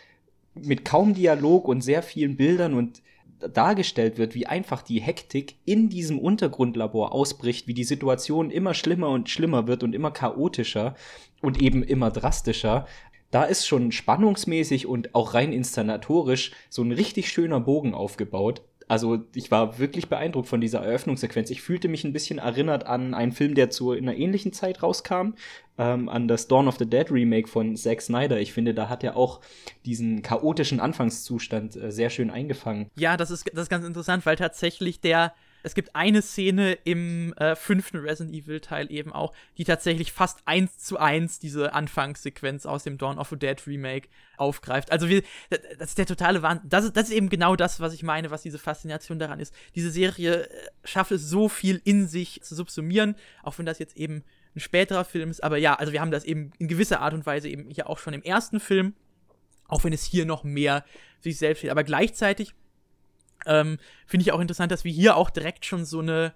[0.55, 3.01] mit kaum Dialog und sehr vielen Bildern und
[3.39, 9.09] dargestellt wird, wie einfach die Hektik in diesem Untergrundlabor ausbricht, wie die Situation immer schlimmer
[9.09, 10.95] und schlimmer wird und immer chaotischer
[11.41, 12.85] und eben immer drastischer
[13.31, 18.61] da ist schon spannungsmäßig und auch rein inszenatorisch so ein richtig schöner Bogen aufgebaut.
[18.89, 21.51] Also ich war wirklich beeindruckt von dieser Eröffnungssequenz.
[21.51, 24.81] Ich fühlte mich ein bisschen erinnert an einen Film, der zu in einer ähnlichen Zeit
[24.81, 25.35] rauskam,
[25.77, 28.39] ähm, an das Dawn of the Dead Remake von Zack Snyder.
[28.39, 29.41] Ich finde, da hat er auch
[29.85, 32.87] diesen chaotischen Anfangszustand äh, sehr schön eingefangen.
[32.97, 35.33] Ja, das ist, das ist ganz interessant, weil tatsächlich der
[35.63, 40.41] es gibt eine Szene im äh, fünften Resident Evil Teil eben auch, die tatsächlich fast
[40.45, 44.91] eins zu eins diese Anfangssequenz aus dem Dawn of the Dead Remake aufgreift.
[44.91, 46.69] Also wir, das ist der totale Wahnsinn.
[46.69, 49.53] Das, das ist eben genau das, was ich meine, was diese Faszination daran ist.
[49.75, 53.97] Diese Serie äh, schafft es so viel in sich zu subsumieren, auch wenn das jetzt
[53.97, 54.23] eben
[54.55, 55.43] ein späterer Film ist.
[55.43, 57.99] Aber ja, also wir haben das eben in gewisser Art und Weise eben hier auch
[57.99, 58.93] schon im ersten Film,
[59.67, 60.85] auch wenn es hier noch mehr
[61.21, 61.71] sich selbst steht.
[61.71, 62.53] Aber gleichzeitig
[63.45, 66.33] ähm, finde ich auch interessant, dass wir hier auch direkt schon so eine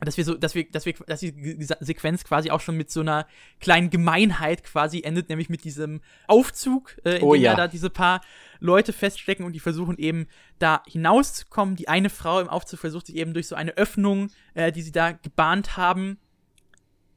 [0.00, 3.00] dass wir so, dass wir, dass wir, dass die Sequenz quasi auch schon mit so
[3.00, 3.26] einer
[3.60, 7.54] kleinen Gemeinheit quasi endet, nämlich mit diesem Aufzug, äh, in Oh dem ja.
[7.54, 8.20] da diese paar
[8.60, 10.26] Leute feststecken und die versuchen eben
[10.58, 11.76] da hinauszukommen.
[11.76, 14.92] Die eine Frau im Aufzug versucht sich eben durch so eine Öffnung, äh, die sie
[14.92, 16.18] da gebahnt haben,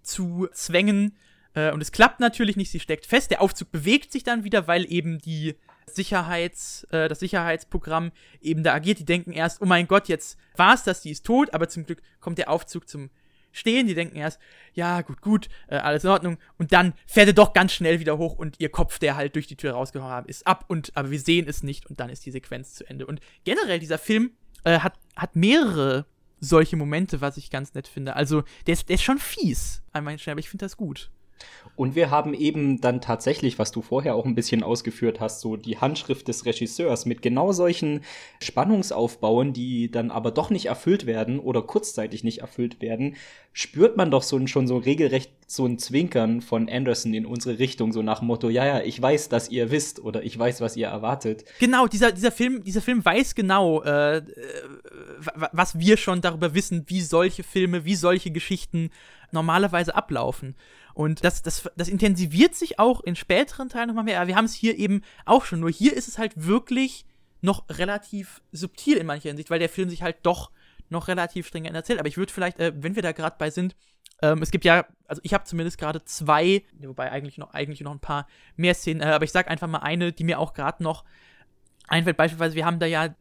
[0.04, 1.16] zu zwängen.
[1.54, 3.32] Äh, und es klappt natürlich nicht, sie steckt fest.
[3.32, 5.56] Der Aufzug bewegt sich dann wieder, weil eben die
[5.90, 9.00] Sicherheits, äh, das Sicherheitsprogramm eben da agiert.
[9.00, 11.86] Die denken erst, oh mein Gott, jetzt war es das, die ist tot, aber zum
[11.86, 13.10] Glück kommt der Aufzug zum
[13.52, 13.88] Stehen.
[13.88, 14.40] Die denken erst,
[14.74, 16.38] ja, gut, gut, äh, alles in Ordnung.
[16.58, 19.48] Und dann fährt er doch ganz schnell wieder hoch und ihr Kopf, der halt durch
[19.48, 22.26] die Tür rausgehauen hat, ist ab und aber wir sehen es nicht und dann ist
[22.26, 23.06] die Sequenz zu Ende.
[23.06, 24.32] Und generell, dieser Film
[24.64, 26.06] äh, hat, hat mehrere
[26.40, 28.16] solche Momente, was ich ganz nett finde.
[28.16, 31.10] Also, der ist, der ist schon fies an manchen Stellen, aber ich finde das gut.
[31.76, 35.58] Und wir haben eben dann tatsächlich, was du vorher auch ein bisschen ausgeführt hast, so
[35.58, 38.02] die Handschrift des Regisseurs mit genau solchen
[38.42, 43.16] Spannungsaufbauen, die dann aber doch nicht erfüllt werden oder kurzzeitig nicht erfüllt werden,
[43.54, 47.60] spürt man doch so ein, schon so regelrecht so ein Zwinkern von Anderson in unsere
[47.60, 50.60] Richtung, so nach dem Motto, ja, ja, ich weiß, dass ihr wisst oder ich weiß,
[50.62, 51.46] was ihr erwartet.
[51.60, 54.24] Genau, dieser, dieser Film, dieser Film weiß genau, äh, äh,
[55.36, 58.90] wa- was wir schon darüber wissen, wie solche Filme, wie solche Geschichten
[59.32, 60.56] normalerweise ablaufen.
[60.98, 64.20] Und das, das, das intensiviert sich auch in späteren Teilen nochmal mehr.
[64.20, 65.60] Aber wir haben es hier eben auch schon.
[65.60, 67.06] Nur hier ist es halt wirklich
[67.40, 70.50] noch relativ subtil in mancher Hinsicht, weil der Film sich halt doch
[70.90, 72.00] noch relativ stringent erzählt.
[72.00, 73.76] Aber ich würde vielleicht, äh, wenn wir da gerade bei sind,
[74.24, 77.92] ähm, es gibt ja, also ich habe zumindest gerade zwei, wobei eigentlich noch, eigentlich noch
[77.92, 80.82] ein paar mehr Szenen, äh, aber ich sag einfach mal eine, die mir auch gerade
[80.82, 81.04] noch
[81.88, 82.18] einfällt.
[82.18, 83.14] Beispielsweise, wir haben da ja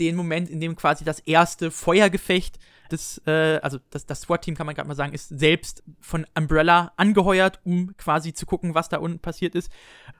[0.00, 2.58] den Moment, in dem quasi das erste Feuergefecht
[2.90, 6.92] des, äh, also das, das SWAT-Team, kann man gerade mal sagen, ist selbst von Umbrella
[6.96, 9.70] angeheuert, um quasi zu gucken, was da unten passiert ist.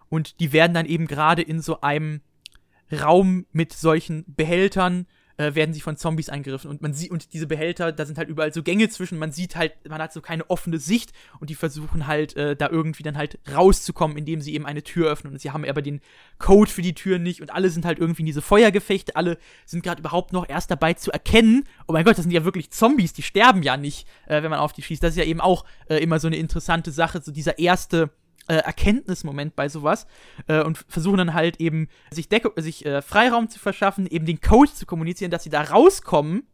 [0.09, 2.21] Und die werden dann eben gerade in so einem
[2.93, 5.07] Raum mit solchen Behältern
[5.43, 8.29] äh, werden sie von Zombies angegriffen und man sieht und diese Behälter, da sind halt
[8.29, 11.55] überall so Gänge zwischen, man sieht halt, man hat so keine offene Sicht und die
[11.55, 15.41] versuchen halt äh, da irgendwie dann halt rauszukommen, indem sie eben eine Tür öffnen und
[15.41, 16.01] sie haben aber den
[16.39, 19.83] Code für die Tür nicht und alle sind halt irgendwie in diese Feuergefechte, alle sind
[19.83, 23.13] gerade überhaupt noch erst dabei zu erkennen, oh mein Gott, das sind ja wirklich Zombies,
[23.13, 25.03] die sterben ja nicht, äh, wenn man auf die schießt.
[25.03, 28.11] Das ist ja eben auch äh, immer so eine interessante Sache, so dieser erste
[28.49, 30.07] äh, Erkenntnismoment bei sowas
[30.47, 34.41] äh, und versuchen dann halt eben sich, Deko sich äh, Freiraum zu verschaffen, eben den
[34.41, 36.45] Code zu kommunizieren, dass sie da rauskommen.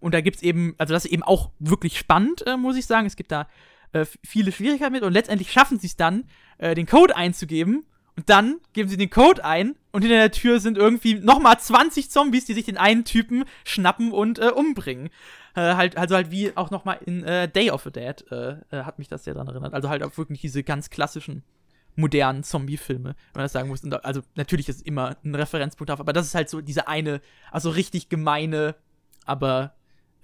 [0.00, 3.06] Und da gibt's eben, also das ist eben auch wirklich spannend, äh, muss ich sagen.
[3.06, 3.48] Es gibt da
[3.92, 6.24] äh, viele Schwierigkeiten mit und letztendlich schaffen sie es dann,
[6.58, 7.86] äh, den Code einzugeben.
[8.16, 12.10] Und dann geben sie den Code ein und hinter der Tür sind irgendwie nochmal 20
[12.10, 15.10] Zombies, die sich den einen Typen schnappen und äh, umbringen.
[15.54, 18.82] Äh, halt, also halt wie auch nochmal in äh, Day of the Dead äh, äh,
[18.82, 19.74] hat mich das sehr daran erinnert.
[19.74, 21.44] Also halt auch wirklich diese ganz klassischen
[21.96, 23.82] modernen Zombie-Filme, wenn man das sagen muss.
[23.82, 27.20] Da, also natürlich ist immer ein Referenzpunkt auf, aber das ist halt so diese eine,
[27.52, 28.74] also richtig gemeine,
[29.24, 29.74] aber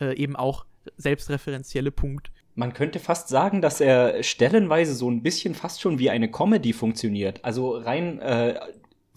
[0.01, 0.67] äh, eben auch
[0.97, 2.33] selbstreferenzielle Punkt.
[2.57, 6.73] Man könnte fast sagen, dass er stellenweise so ein bisschen fast schon wie eine Comedy
[6.73, 7.45] funktioniert.
[7.45, 8.59] Also rein äh,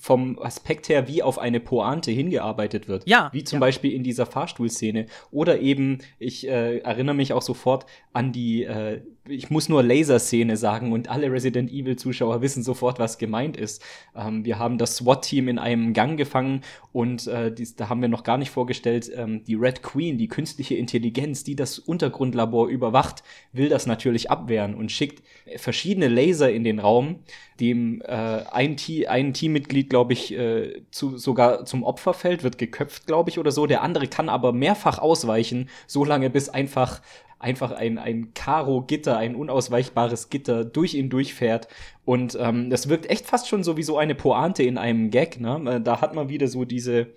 [0.04, 3.08] vom Aspekt her, wie auf eine Pointe hingearbeitet wird.
[3.08, 3.60] Ja, Wie zum ja.
[3.62, 5.06] Beispiel in dieser Fahrstuhlszene.
[5.32, 10.58] Oder eben, ich äh, erinnere mich auch sofort an die, äh, ich muss nur Laserszene
[10.58, 13.82] sagen und alle Resident Evil Zuschauer wissen sofort, was gemeint ist.
[14.16, 18.10] Ähm, wir haben das SWAT-Team in einem Gang gefangen und äh, dies, da haben wir
[18.10, 23.24] noch gar nicht vorgestellt, ähm, die Red Queen, die künstliche Intelligenz, die das Untergrundlabor überwacht,
[23.54, 25.24] will das natürlich abwehren und schickt
[25.56, 27.20] verschiedene Laser in den Raum,
[27.60, 28.08] dem äh,
[28.52, 28.76] ein,
[29.08, 33.52] ein Teammitglied, glaube ich, äh, zu, sogar zum Opfer fällt, wird geköpft, glaube ich, oder
[33.52, 33.68] so.
[33.68, 37.02] Der andere kann aber mehrfach ausweichen, so lange bis einfach
[37.44, 41.68] einfach ein, ein Karo-Gitter, ein unausweichbares Gitter durch ihn durchfährt.
[42.06, 45.40] Und ähm, das wirkt echt fast schon so wie so eine Pointe in einem Gag.
[45.40, 45.62] Ne?
[45.66, 47.08] Äh, Da hat man wieder so diese,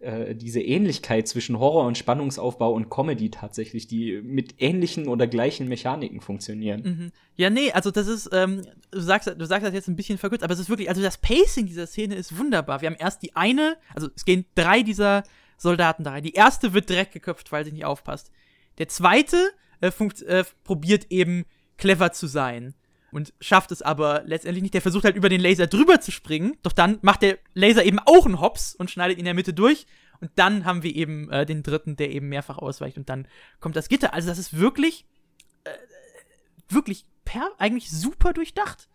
[0.00, 5.68] äh, diese Ähnlichkeit zwischen Horror und Spannungsaufbau und Comedy tatsächlich, die mit ähnlichen oder gleichen
[5.68, 6.82] Mechaniken funktionieren.
[6.82, 7.12] Mhm.
[7.36, 10.42] Ja, nee, also das ist, ähm, du sagst, du sagst das jetzt ein bisschen verkürzt,
[10.42, 12.80] aber es ist wirklich, also das Pacing dieser Szene ist wunderbar.
[12.80, 15.22] Wir haben erst die eine, also es gehen drei dieser
[15.56, 16.22] Soldaten da rein.
[16.22, 18.32] Die erste wird direkt geköpft, weil sie nicht aufpasst.
[18.80, 21.44] Der zweite äh, äh, probiert eben
[21.76, 22.74] clever zu sein
[23.12, 24.74] und schafft es aber letztendlich nicht.
[24.74, 27.98] Der versucht halt über den Laser drüber zu springen, doch dann macht der Laser eben
[27.98, 29.86] auch einen Hops und schneidet ihn in der Mitte durch.
[30.20, 33.26] Und dann haben wir eben äh, den dritten, der eben mehrfach ausweicht und dann
[33.58, 34.12] kommt das Gitter.
[34.12, 35.06] Also das ist wirklich,
[35.64, 35.70] äh,
[36.68, 38.88] wirklich per, eigentlich super durchdacht.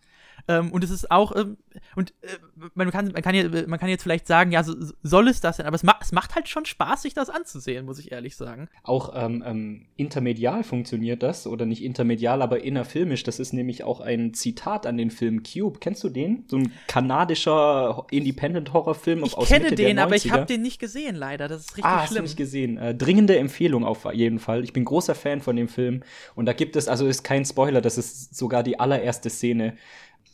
[0.48, 1.56] Ähm, und es ist auch, ähm,
[1.96, 2.28] und äh,
[2.74, 5.56] man, kann, man, kann ja, man kann jetzt vielleicht sagen, ja, so, soll es das
[5.56, 5.66] denn?
[5.66, 8.68] Aber es, ma es macht halt schon Spaß, sich das anzusehen, muss ich ehrlich sagen.
[8.82, 13.24] Auch ähm, ähm, intermedial funktioniert das, oder nicht intermedial, aber innerfilmisch.
[13.24, 15.78] Das ist nämlich auch ein Zitat an den Film Cube.
[15.80, 16.44] Kennst du den?
[16.48, 21.16] So ein kanadischer Independent-Horrorfilm ich aus kenne Mitte den, aber ich habe den nicht gesehen,
[21.16, 21.48] leider.
[21.48, 22.06] Das ist richtig ah, schlimm.
[22.06, 22.78] Hast du nicht gesehen.
[22.78, 24.62] Äh, dringende Empfehlung auf jeden Fall.
[24.64, 26.02] Ich bin großer Fan von dem Film.
[26.34, 29.76] Und da gibt es, also ist kein Spoiler, das ist sogar die allererste Szene,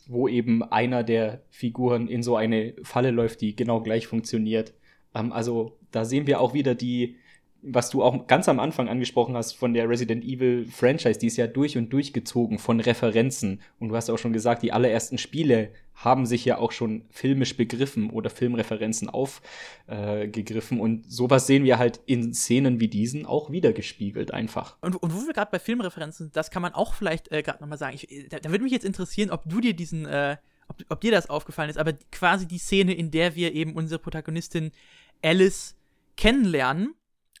[0.07, 4.73] wo eben einer der Figuren in so eine Falle läuft, die genau gleich funktioniert.
[5.15, 7.17] Ähm, also da sehen wir auch wieder die,
[7.65, 11.37] was du auch ganz am Anfang angesprochen hast von der Resident Evil Franchise, die ist
[11.37, 13.61] ja durch und durch gezogen von Referenzen.
[13.79, 17.55] Und du hast auch schon gesagt, die allerersten Spiele haben sich ja auch schon filmisch
[17.55, 20.77] begriffen oder Filmreferenzen aufgegriffen.
[20.77, 24.75] Äh, und sowas sehen wir halt in Szenen wie diesen auch wieder gespiegelt einfach.
[24.81, 27.77] Und, und wo wir gerade bei Filmreferenzen, das kann man auch vielleicht äh, gerade nochmal
[27.77, 27.95] sagen.
[27.95, 30.35] Ich, da, da würde mich jetzt interessieren, ob du dir diesen, äh,
[30.67, 33.99] ob, ob dir das aufgefallen ist, aber quasi die Szene, in der wir eben unsere
[33.99, 34.71] Protagonistin
[35.21, 35.75] Alice
[36.17, 36.95] kennenlernen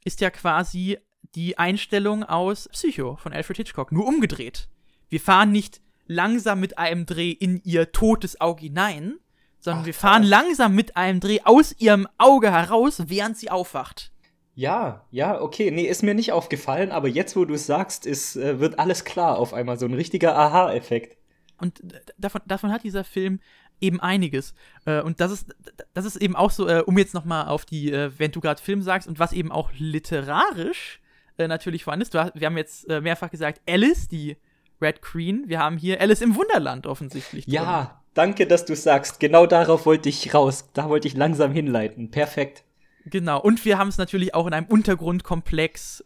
[0.05, 0.97] ist ja quasi
[1.35, 4.67] die Einstellung aus Psycho von Alfred Hitchcock, nur umgedreht.
[5.09, 9.15] Wir fahren nicht langsam mit einem Dreh in ihr totes Auge hinein,
[9.59, 10.29] sondern Ach, wir fahren krass.
[10.29, 14.11] langsam mit einem Dreh aus ihrem Auge heraus, während sie aufwacht.
[14.55, 15.71] Ja, ja, okay.
[15.71, 19.03] Nee, ist mir nicht aufgefallen, aber jetzt, wo du es sagst, ist, äh, wird alles
[19.03, 19.79] klar auf einmal.
[19.79, 21.17] So ein richtiger Aha-Effekt.
[21.57, 21.81] Und
[22.17, 23.39] davon, davon hat dieser Film
[23.83, 24.55] eben einiges.
[24.85, 25.55] Äh, und das ist,
[25.93, 28.61] das ist eben auch so, äh, um jetzt nochmal auf die, äh, wenn du gerade
[28.61, 30.99] Film sagst und was eben auch literarisch
[31.37, 32.13] äh, natürlich vorhanden ist.
[32.13, 34.37] Du, wir haben jetzt äh, mehrfach gesagt, Alice, die
[34.81, 35.43] Red Queen.
[35.47, 37.45] Wir haben hier Alice im Wunderland offensichtlich.
[37.45, 37.55] Drin.
[37.55, 39.19] Ja, danke, dass du sagst.
[39.19, 40.69] Genau darauf wollte ich raus.
[40.73, 42.11] Da wollte ich langsam hinleiten.
[42.11, 42.63] Perfekt.
[43.05, 43.39] Genau.
[43.39, 46.03] Und wir haben es natürlich auch in einem Untergrundkomplex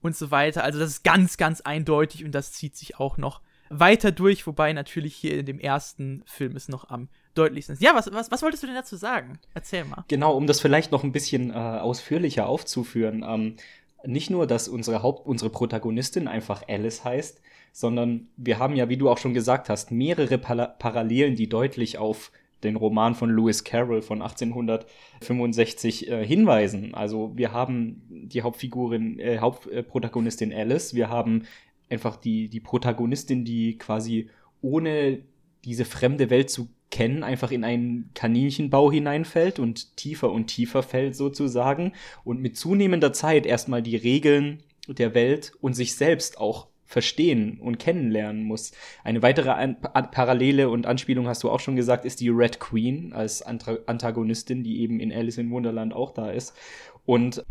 [0.00, 0.64] und so weiter.
[0.64, 3.40] Also das ist ganz, ganz eindeutig und das zieht sich auch noch
[3.78, 7.82] weiter durch, wobei natürlich hier in dem ersten Film es noch am deutlichsten ist.
[7.82, 9.38] Ja, was, was, was wolltest du denn dazu sagen?
[9.54, 10.04] Erzähl mal.
[10.08, 13.24] Genau, um das vielleicht noch ein bisschen äh, ausführlicher aufzuführen.
[13.26, 13.56] Ähm,
[14.06, 17.40] nicht nur, dass unsere Haupt-, unsere Protagonistin einfach Alice heißt,
[17.72, 21.98] sondern wir haben ja, wie du auch schon gesagt hast, mehrere Pala Parallelen, die deutlich
[21.98, 22.30] auf
[22.62, 26.94] den Roman von Lewis Carroll von 1865 äh, hinweisen.
[26.94, 31.46] Also wir haben die Hauptfigurin, äh, Hauptprotagonistin Alice, wir haben
[31.94, 34.28] einfach die, die Protagonistin, die quasi
[34.60, 35.20] ohne
[35.64, 41.14] diese fremde Welt zu kennen, einfach in einen Kaninchenbau hineinfällt und tiefer und tiefer fällt
[41.14, 41.92] sozusagen
[42.24, 47.78] und mit zunehmender Zeit erstmal die Regeln der Welt und sich selbst auch verstehen und
[47.78, 48.72] kennenlernen muss.
[49.02, 53.12] Eine weitere An Parallele und Anspielung hast du auch schon gesagt, ist die Red Queen
[53.12, 56.54] als Antagonistin, die eben in Alice in Wonderland auch da ist.
[57.06, 57.44] Und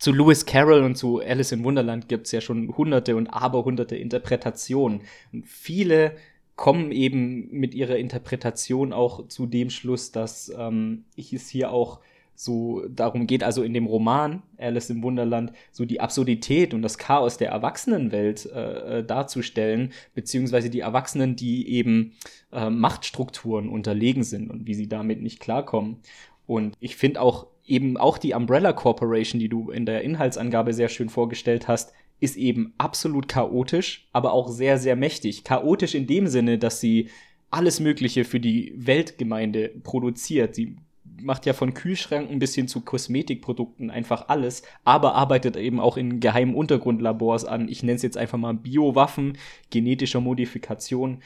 [0.00, 3.96] zu Lewis Carroll und zu Alice in Wunderland gibt es ja schon hunderte und aberhunderte
[3.96, 5.02] Interpretationen.
[5.32, 6.16] Und viele
[6.56, 12.00] kommen eben mit ihrer Interpretation auch zu dem Schluss, dass ähm, es hier auch
[12.34, 16.96] so darum geht, also in dem Roman Alice im Wunderland, so die Absurdität und das
[16.96, 22.14] Chaos der Erwachsenenwelt äh, äh darzustellen, beziehungsweise die Erwachsenen, die eben
[22.52, 25.98] äh, Machtstrukturen unterlegen sind und wie sie damit nicht klarkommen.
[26.46, 30.88] Und ich finde auch eben auch die Umbrella Corporation, die du in der Inhaltsangabe sehr
[30.88, 35.44] schön vorgestellt hast, ist eben absolut chaotisch, aber auch sehr, sehr mächtig.
[35.44, 37.08] Chaotisch in dem Sinne, dass sie
[37.50, 40.54] alles Mögliche für die Weltgemeinde produziert.
[40.54, 40.76] Sie
[41.22, 46.20] macht ja von Kühlschränken bis hin zu Kosmetikprodukten einfach alles, aber arbeitet eben auch in
[46.20, 47.68] geheimen Untergrundlabors an.
[47.68, 49.38] Ich nenne es jetzt einfach mal Biowaffen,
[49.70, 51.22] genetischer Modifikation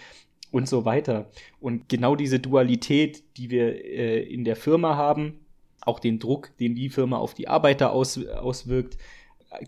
[0.51, 1.31] und so weiter.
[1.61, 5.44] Und genau diese Dualität, die wir äh, in der Firma haben,
[5.87, 8.99] auch den Druck, den die Firma auf die Arbeiter aus, auswirkt.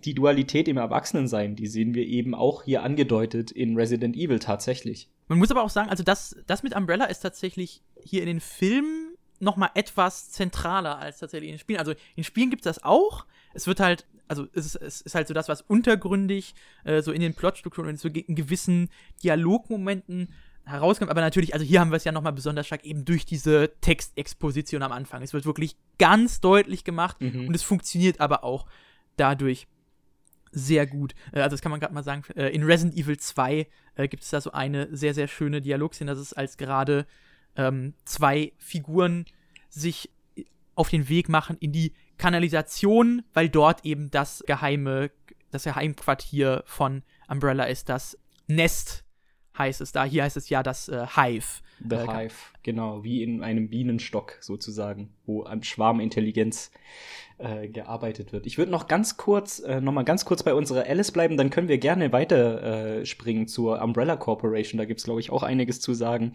[0.05, 5.09] Die Dualität im Erwachsenensein, die sehen wir eben auch hier angedeutet in Resident Evil tatsächlich.
[5.29, 8.41] Man muss aber auch sagen, also das, das mit Umbrella ist tatsächlich hier in den
[8.41, 11.79] Filmen noch mal etwas zentraler als tatsächlich in den Spielen.
[11.79, 13.27] Also in Spielen gibt es das auch.
[13.55, 16.55] Es wird halt, also es ist, es ist halt so das, was untergründig
[16.85, 18.89] äh, so in den Plotstrukturen und in gewissen
[19.23, 20.33] Dialogmomenten
[20.67, 21.11] herauskommt.
[21.11, 24.83] Aber natürlich, also hier haben wir es ja nochmal besonders stark eben durch diese Textexposition
[24.83, 25.23] am Anfang.
[25.23, 27.49] Es wird wirklich ganz deutlich gemacht mhm.
[27.49, 28.67] und es funktioniert aber auch
[29.17, 29.67] dadurch
[30.51, 31.15] sehr gut.
[31.33, 32.23] Äh, also das kann man gerade mal sagen.
[32.35, 36.11] Äh, in Resident Evil 2 äh, gibt es da so eine sehr, sehr schöne Dialogszene.
[36.11, 37.07] Das ist als gerade
[37.57, 39.25] ähm, zwei Figuren
[39.69, 40.11] sich
[40.75, 45.11] auf den Weg machen in die Kanalisation, weil dort eben das geheime,
[45.51, 49.06] das Geheimquartier von Umbrella ist, das Nest
[49.59, 50.05] heißt es da.
[50.05, 51.63] Hier heißt es ja das äh, Hive.
[51.89, 56.71] The äh, Hive, genau, wie in einem Bienenstock sozusagen, wo an Schwarmintelligenz
[57.39, 58.47] äh, gearbeitet wird.
[58.47, 61.51] Ich würde noch ganz kurz, äh, noch mal ganz kurz bei unserer Alice bleiben, dann
[61.51, 64.79] können wir gerne weiter äh, springen zur Umbrella Corporation.
[64.79, 66.33] Da gibt es, glaube ich, auch einiges zu sagen.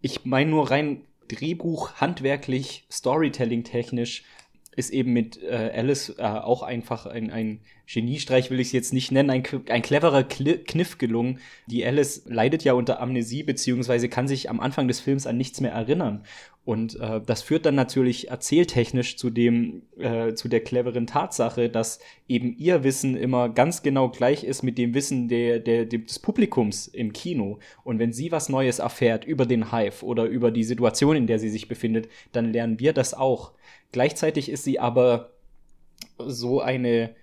[0.00, 4.24] Ich meine nur rein Drehbuch, handwerklich, Storytelling technisch
[4.76, 8.92] ist eben mit äh, Alice äh, auch einfach ein, ein Geniestreich, will ich es jetzt
[8.94, 11.38] nicht nennen, ein, ein cleverer Kniff gelungen.
[11.66, 15.60] Die Alice leidet ja unter Amnesie, beziehungsweise kann sich am Anfang des Films an nichts
[15.60, 16.24] mehr erinnern.
[16.64, 21.98] Und äh, das führt dann natürlich erzähltechnisch zu dem, äh, zu der cleveren Tatsache, dass
[22.26, 26.88] eben ihr Wissen immer ganz genau gleich ist mit dem Wissen der, der, des Publikums
[26.88, 27.58] im Kino.
[27.84, 31.38] Und wenn sie was Neues erfährt über den Hive oder über die Situation, in der
[31.38, 33.52] sie sich befindet, dann lernen wir das auch.
[33.92, 35.32] Gleichzeitig ist sie aber
[36.18, 37.14] so eine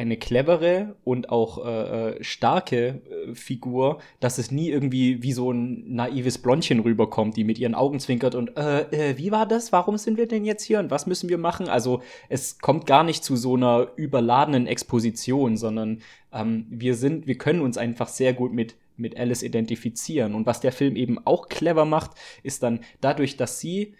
[0.00, 5.52] eine clevere und auch äh, äh, starke äh, Figur, dass es nie irgendwie wie so
[5.52, 9.72] ein naives Blondchen rüberkommt, die mit ihren Augen zwinkert und äh, äh, wie war das?
[9.72, 11.68] Warum sind wir denn jetzt hier und was müssen wir machen?
[11.68, 16.00] Also es kommt gar nicht zu so einer überladenen Exposition, sondern
[16.32, 20.34] ähm, wir sind, wir können uns einfach sehr gut mit mit Alice identifizieren.
[20.34, 22.10] Und was der Film eben auch clever macht,
[22.42, 23.94] ist dann dadurch, dass sie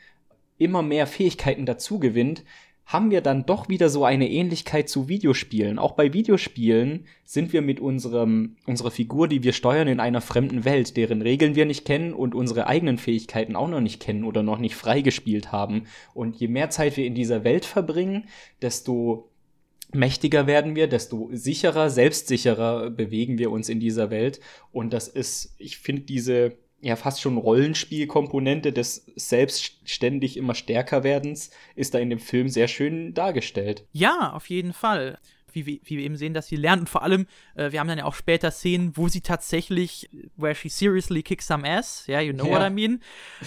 [0.59, 2.45] immer mehr Fähigkeiten dazu gewinnt,
[2.87, 5.79] haben wir dann doch wieder so eine Ähnlichkeit zu Videospielen.
[5.79, 10.65] Auch bei Videospielen sind wir mit unserem, unserer Figur, die wir steuern, in einer fremden
[10.65, 14.43] Welt, deren Regeln wir nicht kennen und unsere eigenen Fähigkeiten auch noch nicht kennen oder
[14.43, 15.85] noch nicht freigespielt haben.
[16.15, 18.25] Und je mehr Zeit wir in dieser Welt verbringen,
[18.61, 19.31] desto
[19.93, 24.41] mächtiger werden wir, desto sicherer, selbstsicherer bewegen wir uns in dieser Welt.
[24.73, 31.51] Und das ist, ich finde diese, ja fast schon Rollenspielkomponente des selbstständig immer stärker werdens
[31.75, 33.87] ist da in dem Film sehr schön dargestellt.
[33.93, 35.19] Ja, auf jeden Fall.
[35.53, 37.27] Wie, wie, wie wir eben sehen, dass sie lernt und vor allem,
[37.57, 41.49] äh, wir haben dann ja auch später Szenen, wo sie tatsächlich, where she seriously kicks
[41.49, 42.53] some ass, ja, yeah, you know ja.
[42.53, 43.03] what I mean.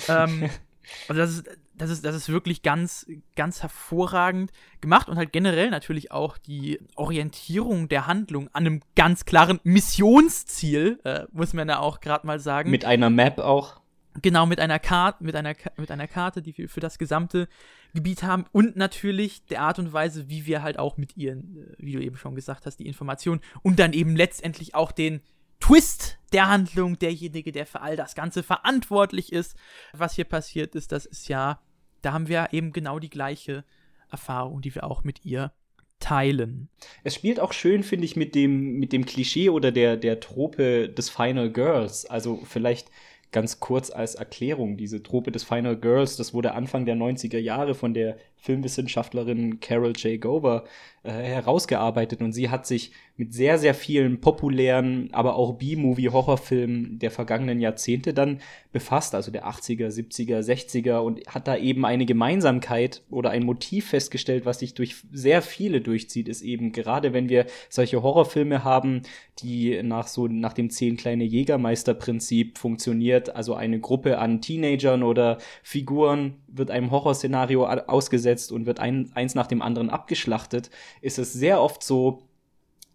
[0.10, 0.50] Ähm,
[1.08, 4.52] also das ist, das ist, das ist wirklich ganz, ganz hervorragend
[4.82, 11.00] gemacht und halt generell natürlich auch die Orientierung der Handlung an einem ganz klaren Missionsziel,
[11.04, 12.70] äh, muss man ja auch gerade mal sagen.
[12.70, 13.82] Mit einer Map auch.
[14.22, 17.48] Genau, mit einer Karte, mit einer, mit einer Karte, die wir für das gesamte
[17.96, 21.76] Gebiet haben und natürlich der Art und Weise, wie wir halt auch mit ihren, äh,
[21.80, 25.22] wie du eben schon gesagt hast, die Informationen und dann eben letztendlich auch den
[25.64, 29.56] Twist der Handlung, derjenige, der für all das Ganze verantwortlich ist.
[29.94, 31.62] Was hier passiert ist, das ist ja,
[32.02, 33.64] da haben wir eben genau die gleiche
[34.12, 35.54] Erfahrung, die wir auch mit ihr
[36.00, 36.68] teilen.
[37.06, 40.90] Es spielt auch schön, finde ich, mit dem, mit dem Klischee oder der, der Trope
[40.90, 42.06] des Final Girls.
[42.08, 42.92] Also vielleicht
[43.32, 47.74] ganz kurz als Erklärung, diese Trope des Final Girls, das wurde Anfang der 90er Jahre
[47.74, 50.20] von der Filmwissenschaftlerin Carol J.
[50.20, 50.66] Gover
[51.04, 57.12] äh, herausgearbeitet und sie hat sich mit sehr, sehr vielen populären, aber auch B-Movie-Horrorfilmen der
[57.12, 58.42] vergangenen Jahrzehnte dann
[58.72, 63.90] befasst, also der 80er, 70er, 60er und hat da eben eine Gemeinsamkeit oder ein Motiv
[63.90, 69.04] festgestellt, was sich durch sehr viele durchzieht, ist eben gerade wenn wir solche Horrorfilme haben,
[69.40, 75.38] die nach so nach dem zehn kleine Jägermeister-Prinzip funktioniert, also eine Gruppe an Teenagern oder
[75.62, 80.70] Figuren wird einem Horrorszenario ausgesetzt und wird ein, eins nach dem anderen abgeschlachtet,
[81.02, 82.24] ist es sehr oft so,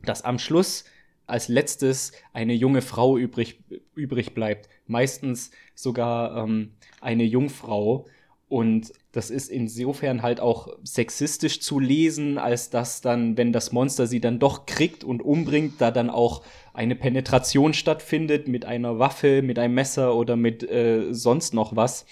[0.03, 0.85] dass am Schluss
[1.27, 3.61] als letztes eine junge Frau übrig,
[3.95, 4.69] übrig bleibt.
[4.87, 8.07] Meistens sogar ähm, eine Jungfrau.
[8.49, 14.07] Und das ist insofern halt auch sexistisch zu lesen, als dass dann, wenn das Monster
[14.07, 19.43] sie dann doch kriegt und umbringt, da dann auch eine Penetration stattfindet mit einer Waffe,
[19.43, 22.07] mit einem Messer oder mit äh, sonst noch was.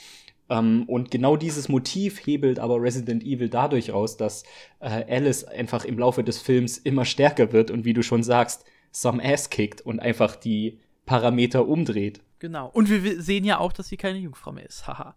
[0.48, 4.44] Ähm, und genau dieses Motiv hebelt aber Resident Evil dadurch aus, dass
[4.80, 8.64] äh, Alice einfach im Laufe des Films immer stärker wird und wie du schon sagst,
[8.92, 12.20] some ass kickt und einfach die Parameter umdreht.
[12.38, 12.68] Genau.
[12.68, 14.86] Und wir sehen ja auch, dass sie keine Jungfrau mehr ist.
[14.86, 15.14] Haha.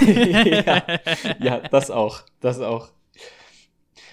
[0.06, 0.82] ja,
[1.40, 2.22] ja, das auch.
[2.40, 2.90] Das auch.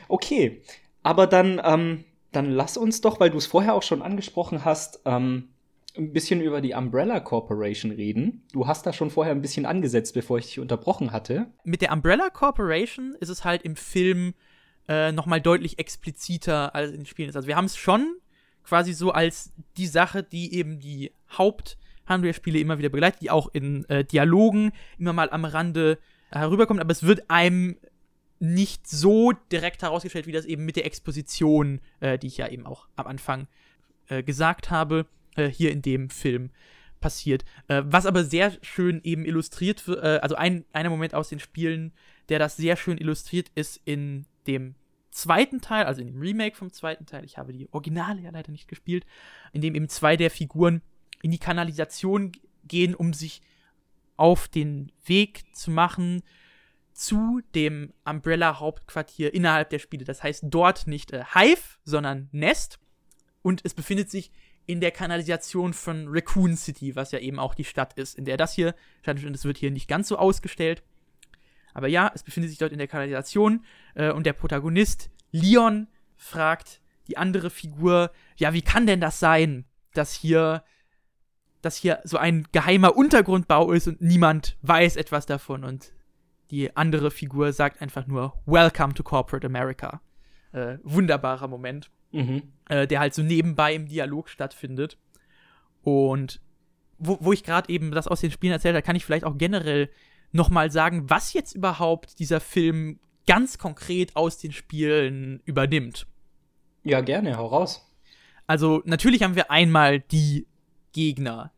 [0.07, 0.61] Okay.
[1.01, 5.01] Aber dann, ähm, dann lass uns doch, weil du es vorher auch schon angesprochen hast,
[5.05, 5.49] ähm,
[5.95, 8.43] ein bisschen über die Umbrella Corporation reden.
[8.51, 11.47] Du hast da schon vorher ein bisschen angesetzt, bevor ich dich unterbrochen hatte.
[11.63, 14.33] Mit der Umbrella Corporation ist es halt im Film
[14.87, 17.33] äh, nochmal deutlich expliziter als in den Spielen.
[17.33, 18.15] Also wir haben es schon
[18.63, 23.85] quasi so als die Sache, die eben die Haupthandwerspiele immer wieder begleitet, die auch in
[23.89, 25.99] äh, Dialogen immer mal am Rande
[26.31, 27.77] herüberkommt, aber es wird einem
[28.39, 32.65] nicht so direkt herausgestellt, wie das eben mit der Exposition, äh, die ich ja eben
[32.65, 33.47] auch am Anfang
[34.07, 35.05] äh, gesagt habe,
[35.35, 36.51] äh, hier in dem Film
[36.99, 37.43] passiert.
[37.67, 41.39] Äh, was aber sehr schön eben illustriert wird, äh, also ein einer Moment aus den
[41.39, 41.91] Spielen,
[42.29, 44.75] der das sehr schön illustriert, ist in dem
[45.11, 47.23] zweiten Teil, also in dem Remake vom zweiten Teil.
[47.23, 49.05] Ich habe die Originale ja leider nicht gespielt,
[49.51, 50.81] in dem eben zwei der Figuren
[51.21, 52.31] in die Kanalisation
[52.65, 53.41] gehen, um sich
[54.17, 56.23] auf den Weg zu machen
[56.93, 60.05] zu dem Umbrella-Hauptquartier innerhalb der Spiele.
[60.05, 62.79] Das heißt dort nicht äh, Hive, sondern Nest.
[63.41, 64.31] Und es befindet sich
[64.65, 68.37] in der Kanalisation von Raccoon City, was ja eben auch die Stadt ist, in der
[68.37, 68.75] das hier.
[69.03, 70.83] Das wird hier nicht ganz so ausgestellt.
[71.73, 76.81] Aber ja, es befindet sich dort in der Kanalisation äh, und der Protagonist Leon fragt
[77.07, 80.63] die andere Figur, ja, wie kann denn das sein, dass hier,
[81.61, 85.93] dass hier so ein geheimer Untergrundbau ist und niemand weiß etwas davon und
[86.51, 90.01] die andere Figur sagt einfach nur Welcome to Corporate America.
[90.51, 92.43] Äh, wunderbarer Moment, Mhm.
[92.69, 94.97] äh, der halt so nebenbei im Dialog stattfindet.
[95.81, 96.39] Und
[96.97, 99.37] wo, wo ich gerade eben das aus den Spielen erzählt habe, kann ich vielleicht auch
[99.37, 99.89] generell
[100.31, 106.07] nochmal sagen, was jetzt überhaupt dieser Film ganz konkret aus den Spielen übernimmt.
[106.83, 107.89] Ja, gerne, hau raus.
[108.47, 110.47] Also natürlich haben wir einmal die
[110.91, 111.51] Gegner,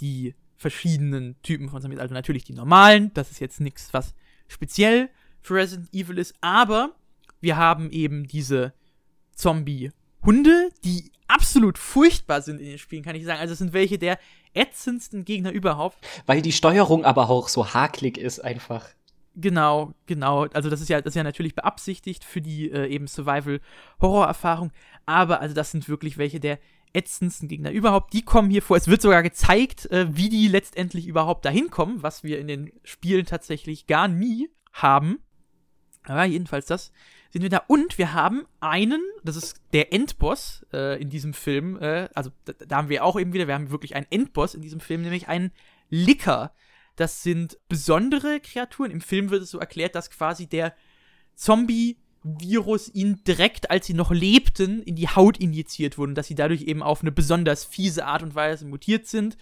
[0.00, 4.14] die verschiedenen Typen von Zombies, also natürlich die normalen, das ist jetzt nichts, was
[4.48, 5.08] speziell
[5.40, 6.94] für Resident Evil ist, aber
[7.40, 8.72] wir haben eben diese
[10.22, 13.40] Zombie-Hunde, die absolut furchtbar sind in den Spielen, kann ich sagen.
[13.40, 14.18] Also es sind welche der
[14.54, 15.98] ätzendsten Gegner überhaupt.
[16.26, 18.88] Weil die Steuerung aber auch so hakelig ist einfach.
[19.34, 20.46] Genau, genau.
[20.52, 24.72] Also das ist ja, das ist ja natürlich beabsichtigt für die äh, eben Survival-Horror-Erfahrung.
[25.06, 26.58] Aber also das sind wirklich welche der
[26.92, 28.12] ätzendsten Gegner überhaupt.
[28.12, 28.76] Die kommen hier vor.
[28.76, 32.72] Es wird sogar gezeigt, äh, wie die letztendlich überhaupt dahin kommen, was wir in den
[32.84, 35.20] Spielen tatsächlich gar nie haben.
[36.04, 36.92] Aber jedenfalls das
[37.32, 37.62] sind wir da.
[37.66, 41.78] Und wir haben einen, das ist der Endboss äh, in diesem Film.
[41.80, 44.60] Äh, also da, da haben wir auch eben wieder, wir haben wirklich einen Endboss in
[44.60, 45.50] diesem Film, nämlich einen
[45.88, 46.52] Licker.
[46.96, 48.90] Das sind besondere Kreaturen.
[48.90, 50.74] Im Film wird es so erklärt, dass quasi der
[51.34, 56.62] Zombie-Virus ihnen direkt, als sie noch lebten, in die Haut injiziert wurden, dass sie dadurch
[56.62, 59.38] eben auf eine besonders fiese Art und Weise mutiert sind.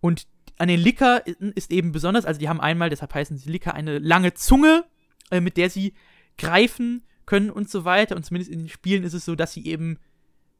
[0.00, 0.26] Und
[0.58, 4.00] an den Licker ist eben besonders, also die haben einmal, deshalb heißen sie Licker, eine
[4.00, 4.84] lange Zunge,
[5.30, 5.94] äh, mit der sie
[6.36, 8.16] greifen können und so weiter.
[8.16, 9.98] Und zumindest in den Spielen ist es so, dass sie eben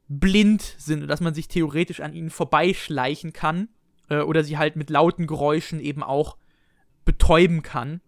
[0.07, 3.69] blind sind und dass man sich theoretisch an ihnen vorbeischleichen kann
[4.09, 6.37] äh, oder sie halt mit lauten Geräuschen eben auch
[7.05, 8.01] betäuben kann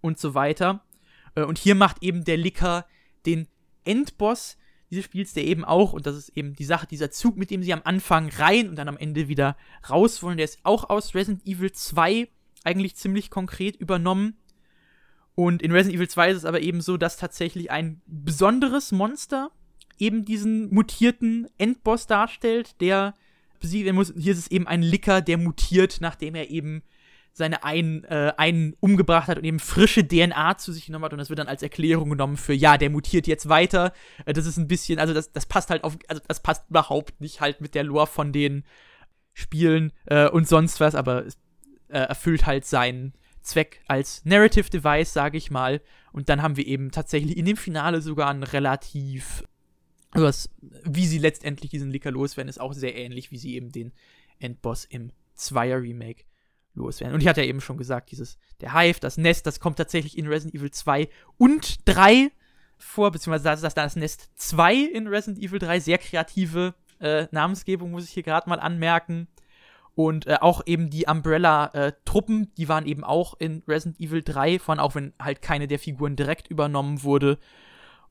[0.00, 0.84] und so weiter.
[1.36, 2.86] Äh, und hier macht eben der Licker
[3.24, 3.46] den
[3.84, 4.56] Endboss
[4.90, 7.62] dieses Spiels, der eben auch, und das ist eben die Sache, dieser Zug, mit dem
[7.62, 9.56] sie am Anfang rein und dann am Ende wieder
[9.88, 12.26] raus wollen, der ist auch aus Resident Evil 2
[12.64, 14.36] eigentlich ziemlich konkret übernommen.
[15.40, 19.50] Und in Resident Evil 2 ist es aber eben so, dass tatsächlich ein besonderes Monster
[19.98, 23.14] eben diesen mutierten Endboss darstellt, der
[23.58, 24.12] besiegt werden muss.
[24.18, 26.82] Hier ist es eben ein Licker, der mutiert, nachdem er eben
[27.32, 31.14] seine einen, äh, einen umgebracht hat und eben frische DNA zu sich genommen hat.
[31.14, 33.94] Und das wird dann als Erklärung genommen für, ja, der mutiert jetzt weiter.
[34.26, 37.18] Äh, das ist ein bisschen, also das, das passt halt auf, also das passt überhaupt
[37.22, 38.62] nicht halt mit der Lore von den
[39.32, 41.38] Spielen äh, und sonst was, aber es
[41.88, 45.80] äh, erfüllt halt seinen Zweck als Narrative Device, sage ich mal.
[46.12, 49.44] Und dann haben wir eben tatsächlich in dem Finale sogar ein relativ,
[50.10, 50.48] also
[50.84, 53.92] wie sie letztendlich diesen Licker loswerden, ist auch sehr ähnlich, wie sie eben den
[54.38, 56.24] Endboss im Zweier Remake
[56.74, 57.14] loswerden.
[57.14, 60.18] Und ich hatte ja eben schon gesagt, dieses, der Hive, das Nest, das kommt tatsächlich
[60.18, 62.30] in Resident Evil 2 und 3
[62.78, 65.80] vor, beziehungsweise das ist das Nest 2 in Resident Evil 3.
[65.80, 69.28] Sehr kreative äh, Namensgebung, muss ich hier gerade mal anmerken.
[69.94, 74.58] Und äh, auch eben die Umbrella-Truppen, äh, die waren eben auch in Resident Evil 3
[74.58, 77.38] von, auch wenn halt keine der Figuren direkt übernommen wurde.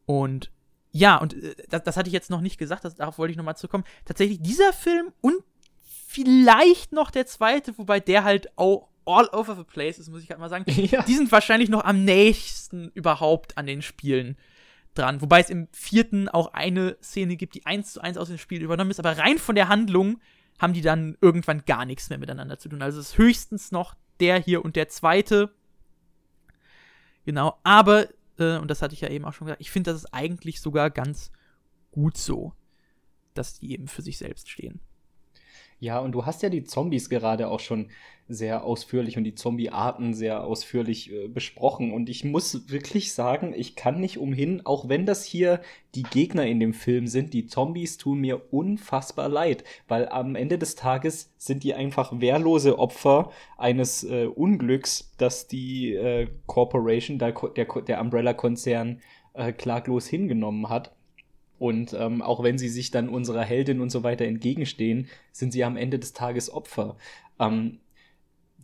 [0.05, 0.51] Und
[0.91, 3.37] ja, und äh, das, das, hatte ich jetzt noch nicht gesagt, das, darauf wollte ich
[3.37, 3.85] nochmal zurückkommen.
[4.05, 5.35] Tatsächlich dieser Film und
[6.07, 10.29] vielleicht noch der zweite, wobei der halt auch all over the place ist, muss ich
[10.29, 10.65] halt mal sagen.
[10.91, 11.03] Ja.
[11.03, 14.37] Die sind wahrscheinlich noch am nächsten überhaupt an den Spielen
[14.93, 15.21] dran.
[15.21, 18.61] Wobei es im vierten auch eine Szene gibt, die eins zu eins aus dem Spiel
[18.61, 20.19] übernommen ist, aber rein von der Handlung
[20.59, 22.81] haben die dann irgendwann gar nichts mehr miteinander zu tun.
[22.81, 25.53] Also es ist höchstens noch der hier und der zweite.
[27.25, 30.03] Genau, aber, äh, und das hatte ich ja eben auch schon gesagt, ich finde, das
[30.03, 31.31] ist eigentlich sogar ganz
[31.91, 32.53] gut so,
[33.33, 34.81] dass die eben für sich selbst stehen.
[35.79, 37.89] Ja, und du hast ja die Zombies gerade auch schon
[38.29, 41.91] sehr ausführlich und die Zombie-Arten sehr ausführlich äh, besprochen.
[41.91, 45.61] Und ich muss wirklich sagen, ich kann nicht umhin, auch wenn das hier
[45.95, 50.59] die Gegner in dem Film sind, die Zombies tun mir unfassbar leid, weil am Ende
[50.59, 57.31] des Tages sind die einfach wehrlose Opfer eines äh, Unglücks, das die äh, Corporation, der,
[57.31, 59.01] der, der Umbrella-Konzern,
[59.33, 60.93] äh, klaglos hingenommen hat.
[61.59, 65.63] Und ähm, auch wenn sie sich dann unserer Heldin und so weiter entgegenstehen, sind sie
[65.63, 66.97] am Ende des Tages Opfer.
[67.39, 67.79] Ähm,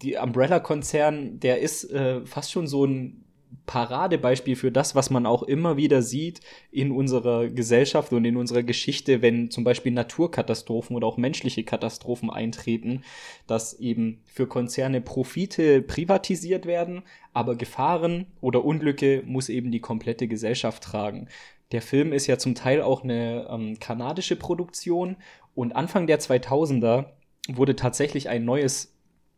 [0.01, 3.25] die Umbrella-Konzern, der ist äh, fast schon so ein
[3.65, 6.41] Paradebeispiel für das, was man auch immer wieder sieht
[6.71, 12.29] in unserer Gesellschaft und in unserer Geschichte, wenn zum Beispiel Naturkatastrophen oder auch menschliche Katastrophen
[12.29, 13.03] eintreten,
[13.47, 20.27] dass eben für Konzerne Profite privatisiert werden, aber Gefahren oder Unglücke muss eben die komplette
[20.27, 21.27] Gesellschaft tragen.
[21.71, 25.17] Der Film ist ja zum Teil auch eine ähm, kanadische Produktion
[25.53, 27.05] und Anfang der 2000er
[27.47, 28.95] wurde tatsächlich ein neues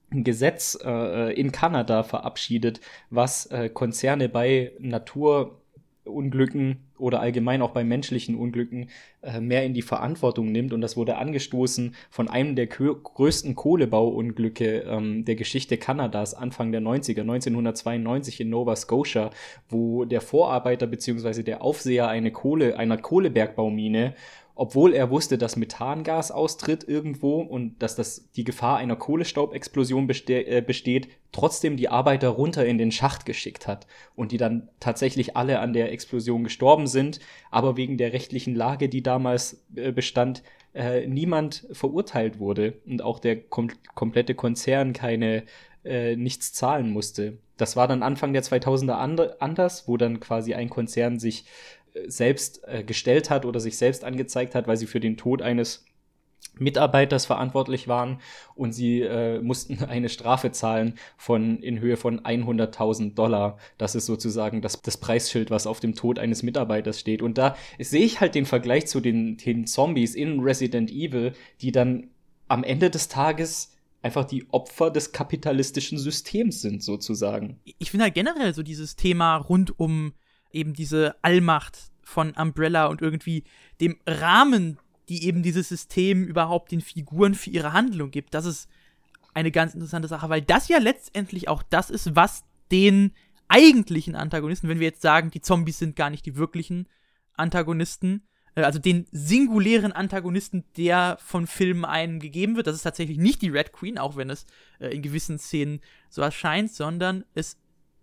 [0.09, 4.71] Gesetz äh, in Kanada verabschiedet, was äh, Konzerne bei
[6.07, 8.89] Naturunglücken oder allgemein auch bei menschlichen Unglücken
[9.21, 10.73] äh, mehr in die Verantwortung nimmt.
[10.73, 16.81] Und das wurde angestoßen von einem der größten Kohlebauunglücke ähm, der Geschichte Kanadas Anfang der
[16.81, 19.29] 90er, 1992 in Nova Scotia,
[19.69, 21.43] wo der Vorarbeiter bzw.
[21.43, 24.15] der Aufseher eine Kohle, einer Kohlebergbaumine
[24.57, 30.45] obwohl er wusste, dass Methangas austritt irgendwo und dass das die Gefahr einer Kohlestaubexplosion beste
[30.47, 33.85] äh, besteht, trotzdem die Arbeiter runter in den Schacht geschickt hat
[34.15, 37.19] und die dann tatsächlich alle an der Explosion gestorben sind,
[37.51, 40.41] aber wegen der rechtlichen Lage, die damals äh, bestand,
[40.73, 45.43] äh, niemand verurteilt wurde und auch der kom komplette Konzern keine
[45.85, 47.37] äh, nichts zahlen musste.
[47.57, 51.45] Das war dann Anfang der 2000er and anders, wo dann quasi ein Konzern sich
[52.07, 55.85] selbst äh, gestellt hat oder sich selbst angezeigt hat, weil sie für den Tod eines
[56.59, 58.19] Mitarbeiters verantwortlich waren
[58.55, 63.57] und sie äh, mussten eine Strafe zahlen von in Höhe von 100.000 Dollar.
[63.77, 67.21] Das ist sozusagen das, das Preisschild, was auf dem Tod eines Mitarbeiters steht.
[67.21, 71.71] Und da sehe ich halt den Vergleich zu den, den Zombies in Resident Evil, die
[71.71, 72.09] dann
[72.47, 77.59] am Ende des Tages einfach die Opfer des kapitalistischen Systems sind, sozusagen.
[77.79, 80.13] Ich finde halt generell so dieses Thema rund um
[80.51, 83.43] eben diese Allmacht von Umbrella und irgendwie
[83.81, 84.79] dem Rahmen,
[85.09, 88.33] die eben dieses System überhaupt den Figuren für ihre Handlung gibt.
[88.33, 88.69] Das ist
[89.33, 93.13] eine ganz interessante Sache, weil das ja letztendlich auch das ist, was den
[93.47, 96.87] eigentlichen Antagonisten, wenn wir jetzt sagen, die Zombies sind gar nicht die wirklichen
[97.33, 98.23] Antagonisten,
[98.55, 103.41] äh, also den singulären Antagonisten, der von Filmen einem gegeben wird, das ist tatsächlich nicht
[103.41, 104.45] die Red Queen, auch wenn es
[104.79, 105.79] äh, in gewissen Szenen
[106.09, 107.57] so erscheint, sondern es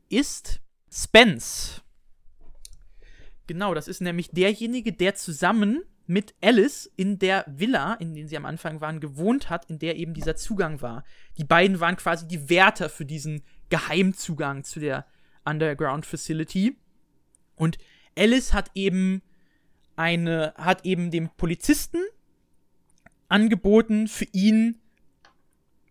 [0.08, 1.83] ist Spence.
[3.46, 8.36] Genau, das ist nämlich derjenige, der zusammen mit Alice in der Villa, in der sie
[8.36, 11.04] am Anfang waren, gewohnt hat, in der eben dieser Zugang war.
[11.38, 15.06] Die beiden waren quasi die Wärter für diesen Geheimzugang zu der
[15.44, 16.76] Underground Facility.
[17.56, 17.78] Und
[18.16, 19.22] Alice hat eben
[19.96, 22.02] eine, hat eben dem Polizisten
[23.28, 24.80] angeboten, für ihn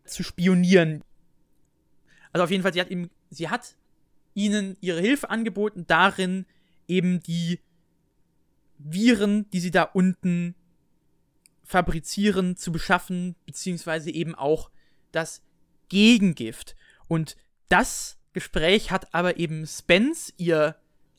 [0.06, 1.04] zu spionieren.
[2.32, 3.76] Also auf jeden Fall, sie hat ihm, sie hat
[4.34, 6.46] ihnen ihre Hilfe angeboten, darin
[6.88, 7.60] eben die
[8.78, 10.56] Viren, die sie da unten
[11.64, 14.70] fabrizieren, zu beschaffen, beziehungsweise eben auch
[15.12, 15.42] das
[15.90, 16.76] Gegengift.
[17.08, 17.38] Und
[17.70, 20.76] das Gespräch hat aber eben Spence, ihr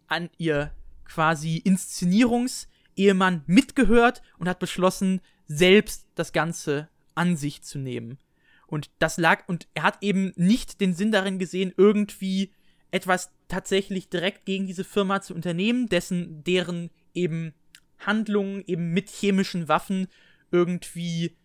[0.06, 0.72] an ihr
[1.04, 8.18] quasi Inszenierungsehemann, mitgehört und hat beschlossen, selbst das Ganze an sich zu nehmen.
[8.66, 12.52] Und das lag, und er hat eben nicht den Sinn darin gesehen, irgendwie
[12.94, 17.52] etwas tatsächlich direkt gegen diese Firma zu unternehmen, dessen, deren eben
[17.98, 20.06] Handlungen eben mit chemischen Waffen
[20.52, 21.36] irgendwie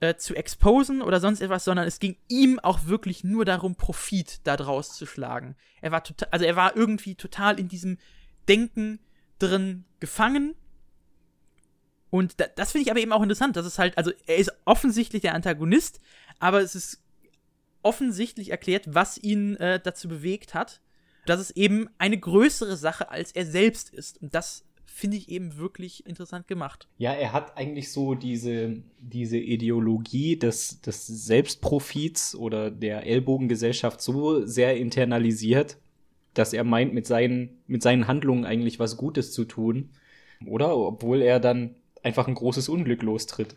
[0.00, 4.46] äh, zu exposen oder sonst etwas, sondern es ging ihm auch wirklich nur darum, Profit
[4.46, 5.56] daraus zu schlagen.
[5.80, 7.96] Er war total, also er war irgendwie total in diesem
[8.46, 8.98] Denken
[9.38, 10.56] drin gefangen.
[12.10, 13.56] Und da, das finde ich aber eben auch interessant.
[13.56, 16.00] Das ist halt, also er ist offensichtlich der Antagonist,
[16.38, 17.02] aber es ist
[17.80, 20.82] offensichtlich erklärt, was ihn äh, dazu bewegt hat
[21.28, 24.20] dass es eben eine größere Sache als er selbst ist.
[24.22, 26.88] Und das finde ich eben wirklich interessant gemacht.
[26.98, 34.44] Ja, er hat eigentlich so diese, diese Ideologie des, des Selbstprofits oder der Ellbogengesellschaft so
[34.44, 35.76] sehr internalisiert,
[36.34, 39.90] dass er meint, mit seinen, mit seinen Handlungen eigentlich was Gutes zu tun.
[40.46, 40.76] Oder?
[40.76, 43.54] Obwohl er dann einfach ein großes Unglück lostritt.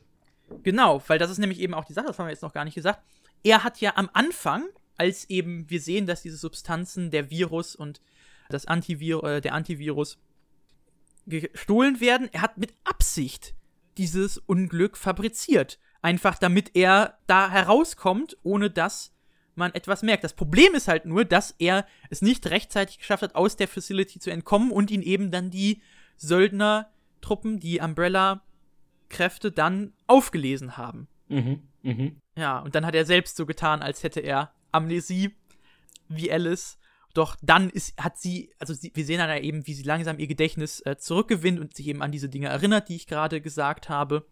[0.63, 2.65] Genau, weil das ist nämlich eben auch die Sache, das haben wir jetzt noch gar
[2.65, 3.01] nicht gesagt.
[3.43, 4.65] Er hat ja am Anfang
[5.02, 8.02] als eben wir sehen, dass diese Substanzen, der Virus und
[8.49, 10.20] das Antivir äh, der Antivirus
[11.26, 12.30] gestohlen werden.
[12.32, 13.56] Er hat mit Absicht
[13.97, 15.80] dieses Unglück fabriziert.
[16.04, 19.12] Einfach damit er da herauskommt, ohne dass
[19.56, 20.24] man etwas merkt.
[20.24, 24.20] Das Problem ist halt nur, dass er es nicht rechtzeitig geschafft hat, aus der Facility
[24.20, 25.82] zu entkommen und ihn eben dann die
[26.18, 31.08] Söldnertruppen, die Umbrella-Kräfte dann aufgelesen haben.
[31.28, 32.12] Mhm, mh.
[32.38, 35.36] Ja, und dann hat er selbst so getan, als hätte er Amnesie
[36.07, 36.78] wie Alice.
[37.13, 40.17] Doch dann ist, hat sie, also sie, wir sehen dann ja eben, wie sie langsam
[40.19, 43.89] ihr Gedächtnis äh, zurückgewinnt und sich eben an diese Dinge erinnert, die ich gerade gesagt
[43.89, 44.26] habe.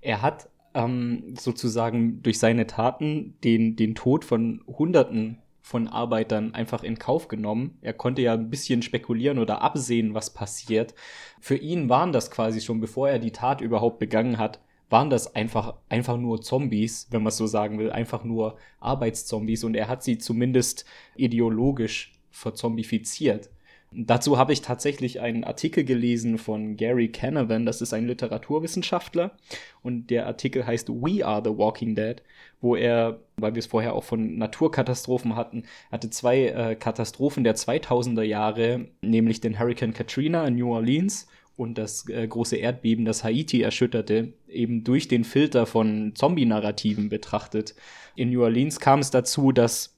[0.00, 6.82] Er hat ähm, sozusagen durch seine Taten den, den Tod von Hunderten von Arbeitern einfach
[6.82, 7.78] in Kauf genommen.
[7.80, 10.94] Er konnte ja ein bisschen spekulieren oder absehen, was passiert.
[11.40, 14.60] Für ihn waren das quasi schon, bevor er die Tat überhaupt begangen hat,
[14.90, 19.64] waren das einfach, einfach nur Zombies, wenn man es so sagen will, einfach nur Arbeitszombies
[19.64, 20.84] und er hat sie zumindest
[21.16, 23.50] ideologisch verzombifiziert.
[23.96, 29.36] Dazu habe ich tatsächlich einen Artikel gelesen von Gary Canavan, das ist ein Literaturwissenschaftler
[29.82, 32.20] und der Artikel heißt We Are the Walking Dead,
[32.60, 35.62] wo er, weil wir es vorher auch von Naturkatastrophen hatten,
[35.92, 41.78] hatte zwei äh, Katastrophen der 2000er Jahre, nämlich den Hurricane Katrina in New Orleans und
[41.78, 47.74] das äh, große Erdbeben, das Haiti erschütterte, eben durch den Filter von Zombie-Narrativen betrachtet.
[48.16, 49.96] In New Orleans kam es dazu, dass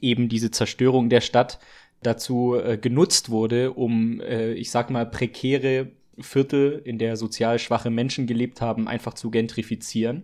[0.00, 1.58] eben diese Zerstörung der Stadt
[2.02, 7.90] dazu äh, genutzt wurde, um, äh, ich sag mal, prekäre Viertel, in der sozial schwache
[7.90, 10.22] Menschen gelebt haben, einfach zu gentrifizieren.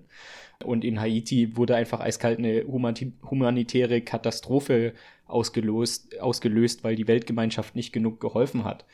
[0.64, 4.94] Und in Haiti wurde einfach eiskalt eine humanitäre Katastrophe
[5.26, 8.84] ausgelöst, ausgelöst, weil die Weltgemeinschaft nicht genug geholfen hat.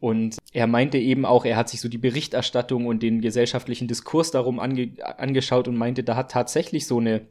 [0.00, 4.30] Und er meinte eben auch, er hat sich so die Berichterstattung und den gesellschaftlichen Diskurs
[4.30, 7.26] darum ange angeschaut und meinte, da hat tatsächlich so eine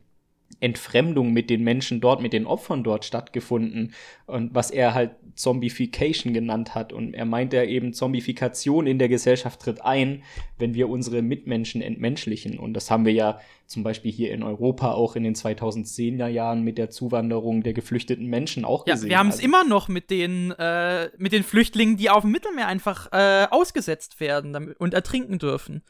[0.60, 3.94] Entfremdung mit den Menschen dort, mit den Opfern dort stattgefunden
[4.26, 6.92] und was er halt Zombification genannt hat.
[6.92, 10.24] Und er meinte eben, Zombifikation in der Gesellschaft tritt ein,
[10.58, 12.58] wenn wir unsere Mitmenschen entmenschlichen.
[12.58, 16.64] Und das haben wir ja zum Beispiel hier in Europa auch in den 2010er Jahren
[16.64, 19.10] mit der Zuwanderung der geflüchteten Menschen auch gesehen.
[19.10, 22.22] Ja, wir haben es also, immer noch mit den, äh, mit den Flüchtlingen, die auf
[22.22, 25.84] dem Mittelmeer einfach äh, ausgesetzt werden und ertrinken dürfen.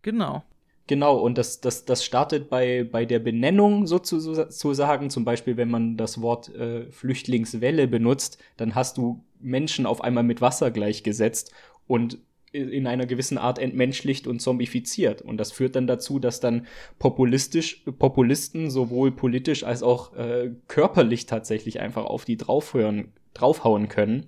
[0.00, 0.44] Genau.
[0.86, 5.10] Genau, und das, das, das startet bei, bei der Benennung sozusagen.
[5.10, 10.24] Zum Beispiel, wenn man das Wort äh, Flüchtlingswelle benutzt, dann hast du Menschen auf einmal
[10.24, 11.52] mit Wasser gleichgesetzt
[11.86, 12.18] und
[12.52, 15.22] in einer gewissen Art entmenschlicht und zombifiziert.
[15.22, 16.66] Und das führt dann dazu, dass dann
[17.00, 24.26] populistisch, Populisten sowohl politisch als auch äh, körperlich tatsächlich einfach auf die draufhören, draufhauen können.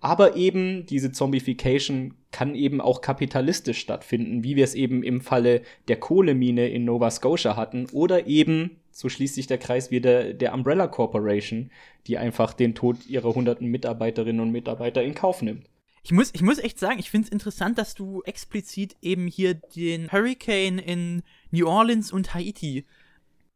[0.00, 5.62] Aber eben diese Zombification kann eben auch kapitalistisch stattfinden, wie wir es eben im Falle
[5.88, 10.52] der Kohlemine in Nova Scotia hatten oder eben, so schließt sich der Kreis wieder, der
[10.52, 11.70] Umbrella Corporation,
[12.06, 15.68] die einfach den Tod ihrer hunderten Mitarbeiterinnen und Mitarbeiter in Kauf nimmt.
[16.02, 19.54] Ich muss, ich muss echt sagen, ich finde es interessant, dass du explizit eben hier
[19.54, 22.86] den Hurricane in New Orleans und Haiti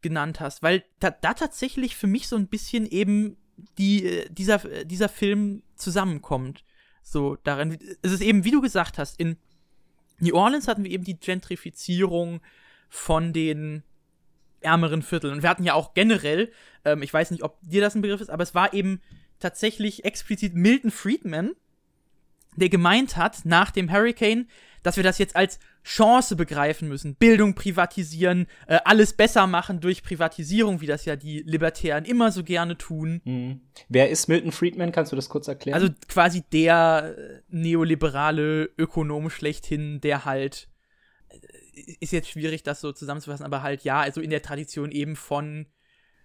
[0.03, 3.37] genannt hast, weil da, da tatsächlich für mich so ein bisschen eben
[3.79, 6.65] die, äh, dieser, äh, dieser Film zusammenkommt.
[7.03, 9.37] So, darin, es ist eben, wie du gesagt hast, in
[10.19, 12.41] New Orleans hatten wir eben die Gentrifizierung
[12.89, 13.83] von den
[14.61, 15.35] ärmeren Vierteln.
[15.35, 16.53] Und wir hatten ja auch generell,
[16.85, 19.01] ähm, ich weiß nicht, ob dir das ein Begriff ist, aber es war eben
[19.41, 21.53] tatsächlich explizit Milton Friedman,
[22.57, 24.49] der gemeint hat, nach dem Hurricane,
[24.83, 27.15] dass wir das jetzt als Chance begreifen müssen.
[27.15, 32.45] Bildung privatisieren, äh, alles besser machen durch Privatisierung, wie das ja die Libertären immer so
[32.45, 33.21] gerne tun.
[33.25, 33.61] Mhm.
[33.89, 34.93] Wer ist Milton Friedman?
[34.93, 35.81] Kannst du das kurz erklären?
[35.81, 40.69] Also quasi der äh, neoliberale Ökonom schlechthin, der halt
[41.29, 41.39] äh,
[42.01, 45.67] ist jetzt schwierig, das so zusammenzufassen, aber halt ja, also in der Tradition eben von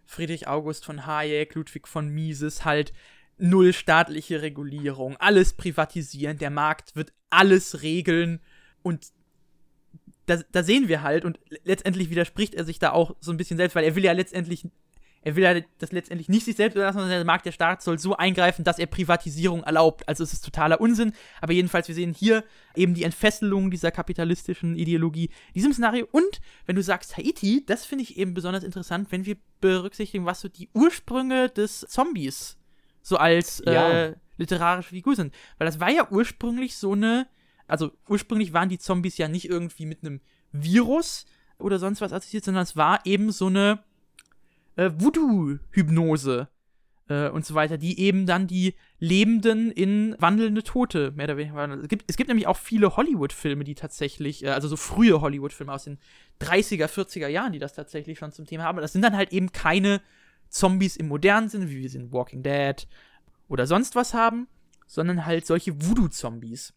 [0.05, 2.93] Friedrich August von Hayek, Ludwig von Mises, halt
[3.38, 8.40] null staatliche Regulierung, alles privatisieren, der Markt wird alles regeln
[8.82, 9.08] und
[10.26, 13.58] da, da sehen wir halt und letztendlich widerspricht er sich da auch so ein bisschen
[13.58, 14.68] selbst, weil er will ja letztendlich
[15.28, 18.00] er will ja das letztendlich nicht sich selbst überlassen, sondern der Markt der Staat soll
[18.00, 20.08] so eingreifen, dass er Privatisierung erlaubt.
[20.08, 21.12] Also es ist totaler Unsinn.
[21.42, 26.08] Aber jedenfalls, wir sehen hier eben die Entfesselung dieser kapitalistischen Ideologie diesem Szenario.
[26.12, 30.40] Und wenn du sagst Haiti, das finde ich eben besonders interessant, wenn wir berücksichtigen, was
[30.40, 32.58] so die Ursprünge des Zombies
[33.08, 33.89] so als ja.
[33.89, 35.34] äh, literarische Figur sind.
[35.58, 37.28] Weil das war ja ursprünglich so eine
[37.68, 41.26] also ursprünglich waren die Zombies ja nicht irgendwie mit einem Virus
[41.60, 43.80] oder sonst was assoziiert, sondern es war eben so eine
[44.78, 46.47] äh, Voodoo-Hypnose
[47.10, 51.55] äh, und so weiter, die eben dann die Lebenden in wandelnde Tote mehr oder weniger
[51.55, 51.72] waren.
[51.82, 55.74] Es gibt, es gibt nämlich auch viele Hollywood-Filme, die tatsächlich, äh, also so frühe Hollywood-Filme
[55.74, 55.99] aus den
[56.41, 58.78] 30er, 40er Jahren, die das tatsächlich schon zum Thema haben.
[58.78, 60.01] Das sind dann halt eben keine
[60.50, 62.88] Zombies im modernen Sinne, wie wir sie in Walking Dead
[63.48, 64.48] oder sonst was haben,
[64.86, 66.74] sondern halt solche Voodoo-Zombies.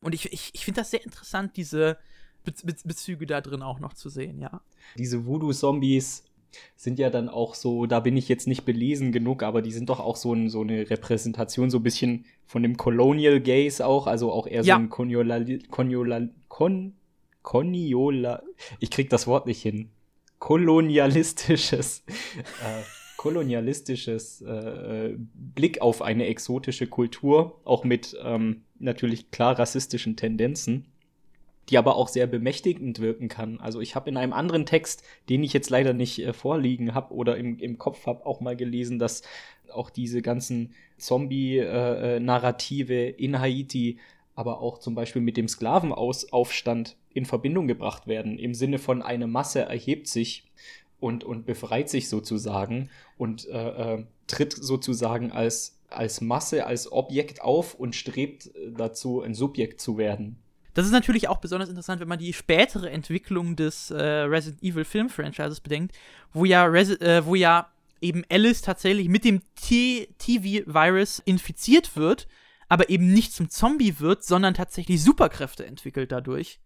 [0.00, 1.98] Und ich, ich, ich finde das sehr interessant, diese
[2.44, 4.62] Be Be Bezüge da drin auch noch zu sehen, ja.
[4.96, 6.24] Diese Voodoo-Zombies
[6.76, 9.88] sind ja dann auch so, da bin ich jetzt nicht belesen genug, aber die sind
[9.88, 14.06] doch auch so, ein, so eine Repräsentation, so ein bisschen von dem Colonial Gaze auch,
[14.06, 14.76] also auch eher ja.
[14.76, 16.94] so ein Koniola, Koniola, Kon,
[17.42, 18.42] Koniola,
[18.80, 19.90] ich krieg das Wort nicht hin,
[20.38, 22.82] kolonialistisches, äh,
[23.20, 30.86] kolonialistisches äh, Blick auf eine exotische Kultur, auch mit ähm, natürlich klar rassistischen Tendenzen,
[31.68, 33.60] die aber auch sehr bemächtigend wirken kann.
[33.60, 37.12] Also ich habe in einem anderen Text, den ich jetzt leider nicht äh, vorliegen habe
[37.12, 39.20] oder im, im Kopf habe, auch mal gelesen, dass
[39.70, 43.98] auch diese ganzen Zombie-Narrative äh, in Haiti,
[44.34, 49.26] aber auch zum Beispiel mit dem Sklavenaufstand in Verbindung gebracht werden, im Sinne von eine
[49.26, 50.50] Masse erhebt sich
[51.00, 57.42] und, und befreit sich sozusagen und äh, äh, tritt sozusagen als als Masse, als Objekt
[57.42, 60.36] auf und strebt äh, dazu, ein Subjekt zu werden.
[60.74, 64.84] Das ist natürlich auch besonders interessant, wenn man die spätere Entwicklung des äh, Resident Evil
[64.84, 65.96] Film-Franchises bedenkt,
[66.32, 67.70] wo ja, Resi äh, wo ja
[68.00, 72.28] eben Alice tatsächlich mit dem TV-Virus infiziert wird,
[72.68, 76.60] aber eben nicht zum Zombie wird, sondern tatsächlich Superkräfte entwickelt dadurch.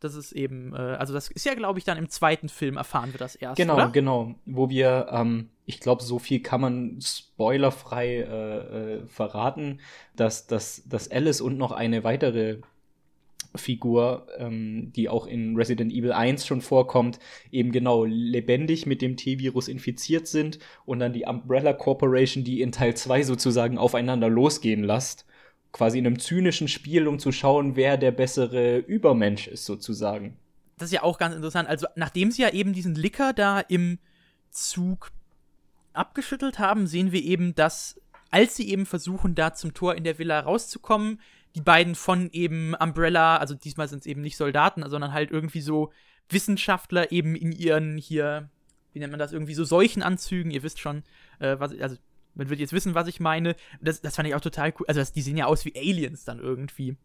[0.00, 3.12] Das ist eben, äh, also das ist ja, glaube ich, dann im zweiten Film erfahren
[3.12, 3.56] wir das erst.
[3.56, 3.88] Genau, oder?
[3.88, 4.34] genau.
[4.44, 8.58] Wo wir, ähm, ich glaube, so viel kann man spoilerfrei äh,
[8.98, 9.80] äh, verraten,
[10.14, 12.58] dass, dass, dass Alice und noch eine weitere
[13.54, 17.18] Figur, ähm, die auch in Resident Evil 1 schon vorkommt,
[17.50, 22.72] eben genau lebendig mit dem T-Virus infiziert sind und dann die Umbrella Corporation, die in
[22.72, 25.24] Teil 2 sozusagen aufeinander losgehen lässt.
[25.76, 30.38] Quasi in einem zynischen Spiel, um zu schauen, wer der bessere Übermensch ist, sozusagen.
[30.78, 31.68] Das ist ja auch ganz interessant.
[31.68, 33.98] Also, nachdem sie ja eben diesen Licker da im
[34.50, 35.12] Zug
[35.92, 38.00] abgeschüttelt haben, sehen wir eben, dass,
[38.30, 41.20] als sie eben versuchen, da zum Tor in der Villa rauszukommen,
[41.54, 45.60] die beiden von eben Umbrella, also diesmal sind es eben nicht Soldaten, sondern halt irgendwie
[45.60, 45.92] so
[46.30, 48.48] Wissenschaftler eben in ihren hier,
[48.94, 51.02] wie nennt man das, irgendwie so Seuchenanzügen, ihr wisst schon,
[51.38, 51.96] äh, was, also
[52.36, 53.56] man wird jetzt wissen, was ich meine.
[53.80, 54.86] Das, das fand ich auch total cool.
[54.86, 56.96] Also das, die sehen ja aus wie Aliens dann irgendwie.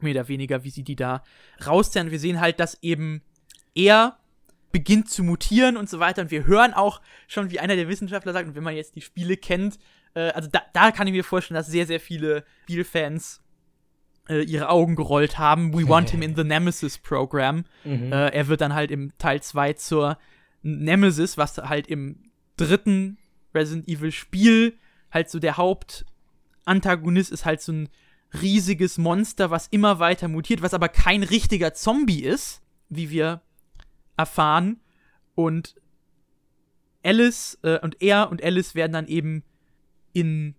[0.00, 1.22] Mehr oder weniger, wie sie die da
[1.64, 2.10] rauszerren.
[2.10, 3.22] Wir sehen halt, dass eben
[3.74, 4.18] er
[4.72, 6.22] beginnt zu mutieren und so weiter.
[6.22, 9.02] Und wir hören auch schon, wie einer der Wissenschaftler sagt, und wenn man jetzt die
[9.02, 9.78] Spiele kennt,
[10.14, 13.42] äh, also da, da kann ich mir vorstellen, dass sehr, sehr viele Spielfans
[14.28, 15.74] äh, ihre Augen gerollt haben.
[15.74, 17.64] We want him in the Nemesis Program.
[17.84, 18.12] Mhm.
[18.12, 20.18] Äh, er wird dann halt im Teil 2 zur
[20.62, 23.18] Nemesis, was halt im dritten
[23.54, 24.78] Resident Evil Spiel
[25.10, 27.88] halt so der Hauptantagonist ist halt so ein
[28.40, 33.42] riesiges Monster, was immer weiter mutiert, was aber kein richtiger Zombie ist, wie wir
[34.16, 34.80] erfahren.
[35.34, 35.76] Und
[37.04, 39.42] Alice äh, und er und Alice werden dann eben
[40.12, 40.54] in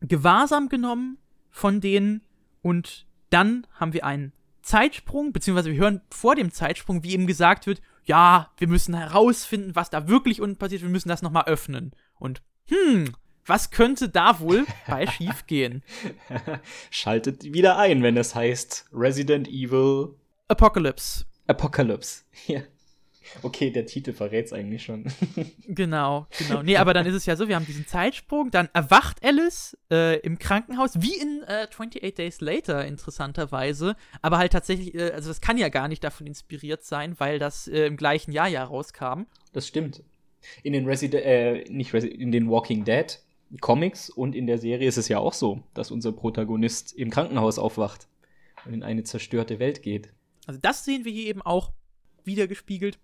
[0.00, 1.18] Gewahrsam genommen
[1.50, 2.22] von denen
[2.62, 4.32] und dann haben wir einen
[4.62, 9.74] Zeitsprung, beziehungsweise wir hören vor dem Zeitsprung, wie eben gesagt wird, ja, wir müssen herausfinden,
[9.74, 11.92] was da wirklich unten passiert, wir müssen das nochmal öffnen.
[12.22, 13.14] Und, hm,
[13.46, 15.82] was könnte da wohl bei schief gehen?
[16.90, 20.14] Schaltet wieder ein, wenn es heißt Resident Evil
[20.48, 21.24] Apocalypse.
[21.46, 22.22] Apocalypse.
[22.46, 22.62] Ja.
[23.42, 25.04] Okay, der Titel verrät es eigentlich schon.
[25.66, 26.62] genau, genau.
[26.62, 30.18] Nee, aber dann ist es ja so, wir haben diesen Zeitsprung, dann erwacht Alice äh,
[30.18, 33.96] im Krankenhaus, wie in äh, 28 Days Later, interessanterweise.
[34.20, 37.68] Aber halt tatsächlich, äh, also das kann ja gar nicht davon inspiriert sein, weil das
[37.68, 39.22] äh, im gleichen Jahr ja rauskam.
[39.52, 40.02] Das stimmt.
[40.62, 43.18] In den Resident, äh, nicht Resi in den Walking Dead
[43.60, 47.58] Comics und in der Serie ist es ja auch so, dass unser Protagonist im Krankenhaus
[47.58, 48.08] aufwacht
[48.64, 50.12] und in eine zerstörte Welt geht.
[50.46, 51.72] Also das sehen wir hier eben auch
[52.24, 52.98] wiedergespiegelt.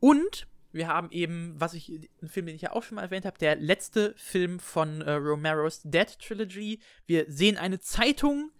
[0.00, 3.24] Und wir haben eben, was ich, einen Film, den ich ja auch schon mal erwähnt
[3.24, 6.80] habe, der letzte Film von äh, Romero's Dead Trilogy.
[7.06, 8.50] Wir sehen eine Zeitung,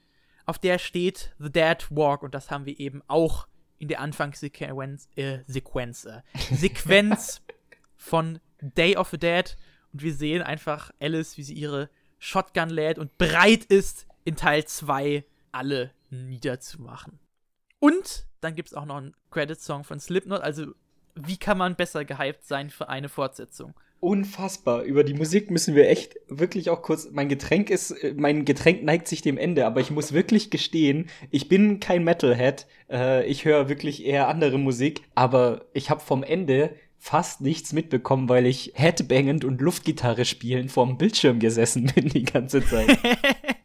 [0.47, 3.47] auf der steht The Dead Walk und das haben wir eben auch
[3.79, 6.23] in der Anfangssequenz, äh, Sequenz, äh,
[6.55, 7.43] Sequenz
[7.99, 9.57] von Day of the Dead
[9.93, 14.65] und wir sehen einfach Alice, wie sie ihre Shotgun lädt und bereit ist, in Teil
[14.65, 17.19] 2 alle niederzumachen.
[17.81, 20.73] Und dann gibt es auch noch einen Credit-Song von Slipknot, also
[21.15, 23.75] wie kann man besser gehypt sein für eine Fortsetzung?
[24.01, 24.83] Unfassbar.
[24.85, 27.09] Über die Musik müssen wir echt wirklich auch kurz.
[27.11, 31.49] Mein Getränk ist, mein Getränk neigt sich dem Ende, aber ich muss wirklich gestehen, ich
[31.49, 32.69] bin kein Metalhead.
[32.89, 38.29] Äh, ich höre wirklich eher andere Musik, aber ich habe vom Ende fast nichts mitbekommen,
[38.29, 42.99] weil ich Headbangend und Luftgitarre spielen vorm Bildschirm gesessen bin die ganze Zeit.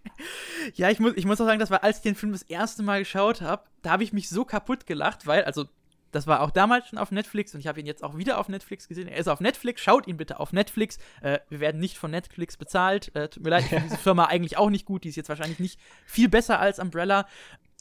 [0.75, 2.83] ja, ich muss, ich muss auch sagen, das war, als ich den Film das erste
[2.83, 5.65] Mal geschaut habe, da habe ich mich so kaputt gelacht, weil, also,
[6.11, 8.47] das war auch damals schon auf Netflix und ich habe ihn jetzt auch wieder auf
[8.47, 9.07] Netflix gesehen.
[9.07, 10.99] Er ist auf Netflix, schaut ihn bitte auf Netflix.
[11.21, 13.15] Äh, wir werden nicht von Netflix bezahlt.
[13.15, 15.05] Äh, tut mir leid, ich finde diese Firma eigentlich auch nicht gut.
[15.05, 17.27] Die ist jetzt wahrscheinlich nicht viel besser als Umbrella.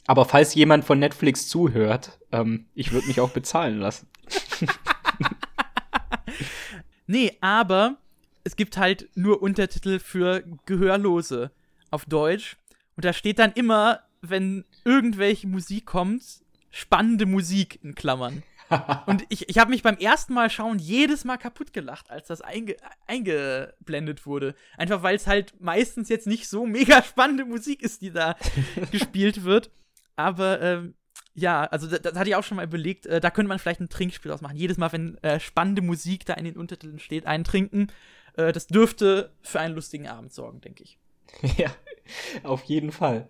[0.07, 4.09] Aber falls jemand von Netflix zuhört, ähm, ich würde mich auch bezahlen lassen.
[7.07, 7.97] nee, aber
[8.43, 11.51] es gibt halt nur Untertitel für Gehörlose
[11.91, 12.57] auf Deutsch.
[12.95, 16.23] Und da steht dann immer, wenn irgendwelche Musik kommt,
[16.71, 18.43] spannende Musik in Klammern.
[19.05, 22.41] Und ich, ich habe mich beim ersten Mal schauen jedes Mal kaputt gelacht, als das
[22.41, 22.75] einge,
[23.07, 24.55] eingeblendet wurde.
[24.77, 28.35] Einfach weil es halt meistens jetzt nicht so mega spannende Musik ist, die da
[28.91, 29.71] gespielt wird.
[30.15, 30.95] Aber ähm,
[31.35, 33.81] ja, also das, das hatte ich auch schon mal überlegt, äh, da könnte man vielleicht
[33.81, 34.55] ein Trinkspiel ausmachen.
[34.55, 37.87] Jedes Mal, wenn äh, spannende Musik da in den Untertiteln steht, einen trinken.
[38.35, 40.97] Äh, das dürfte für einen lustigen Abend sorgen, denke ich.
[41.57, 41.71] Ja,
[42.43, 43.27] auf jeden Fall.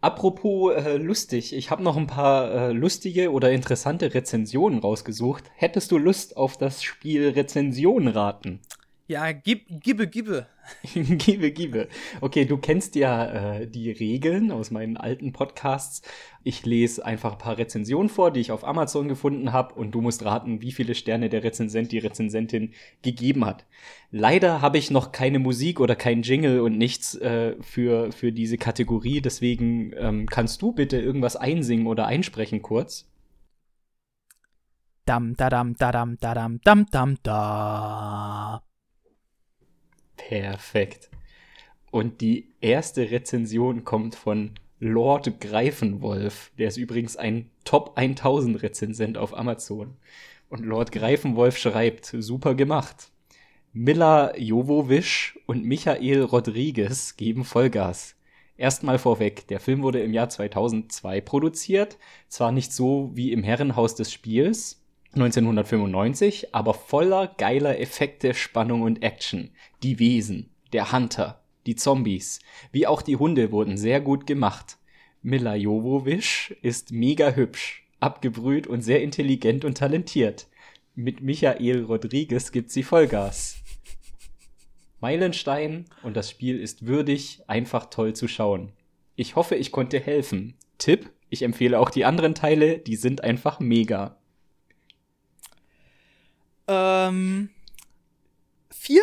[0.00, 5.44] Apropos äh, lustig, ich habe noch ein paar äh, lustige oder interessante Rezensionen rausgesucht.
[5.54, 8.60] Hättest du Lust auf das Spiel Rezension raten?
[9.08, 10.46] Ja, gib, gibbe, gibbe.
[10.94, 11.88] gibe, gibe.
[12.20, 16.02] Okay, du kennst ja äh, die Regeln aus meinen alten Podcasts.
[16.44, 20.00] Ich lese einfach ein paar Rezensionen vor, die ich auf Amazon gefunden habe und du
[20.00, 23.66] musst raten, wie viele Sterne der Rezensent, die Rezensentin gegeben hat.
[24.12, 28.56] Leider habe ich noch keine Musik oder kein Jingle und nichts äh, für, für diese
[28.56, 33.08] Kategorie, deswegen ähm, kannst du bitte irgendwas einsingen oder einsprechen kurz?
[35.04, 38.62] Dam, da, dam, da, dam, da, dam, dam, dam, da.
[40.28, 41.10] Perfekt.
[41.90, 46.52] Und die erste Rezension kommt von Lord Greifenwolf.
[46.58, 49.96] Der ist übrigens ein Top 1000 Rezensent auf Amazon.
[50.48, 53.10] Und Lord Greifenwolf schreibt, super gemacht.
[53.72, 58.16] Milla Jovovic und Michael Rodriguez geben Vollgas.
[58.56, 61.98] Erstmal vorweg, der Film wurde im Jahr 2002 produziert,
[62.28, 64.81] zwar nicht so wie im Herrenhaus des Spiels
[65.14, 69.50] 1995, aber voller geiler Effekte, Spannung und Action.
[69.82, 72.40] Die Wesen, der Hunter, die Zombies,
[72.70, 74.78] wie auch die Hunde wurden sehr gut gemacht.
[75.20, 80.48] Mila Jovovich ist mega hübsch, abgebrüht und sehr intelligent und talentiert.
[80.94, 83.56] Mit Michael Rodriguez gibt sie Vollgas.
[85.00, 88.72] Meilenstein und das Spiel ist würdig, einfach toll zu schauen.
[89.14, 90.54] Ich hoffe, ich konnte helfen.
[90.78, 94.16] Tipp, ich empfehle auch die anderen Teile, die sind einfach mega.
[96.68, 97.50] Ähm.
[98.70, 99.02] Vier?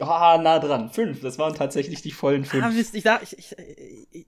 [0.00, 0.90] Ah, nah dran.
[0.90, 1.20] Fünf.
[1.20, 2.64] Das waren tatsächlich die vollen fünf.
[2.64, 3.56] Ah, Mist, ich, ich, ich,
[4.10, 4.26] ich,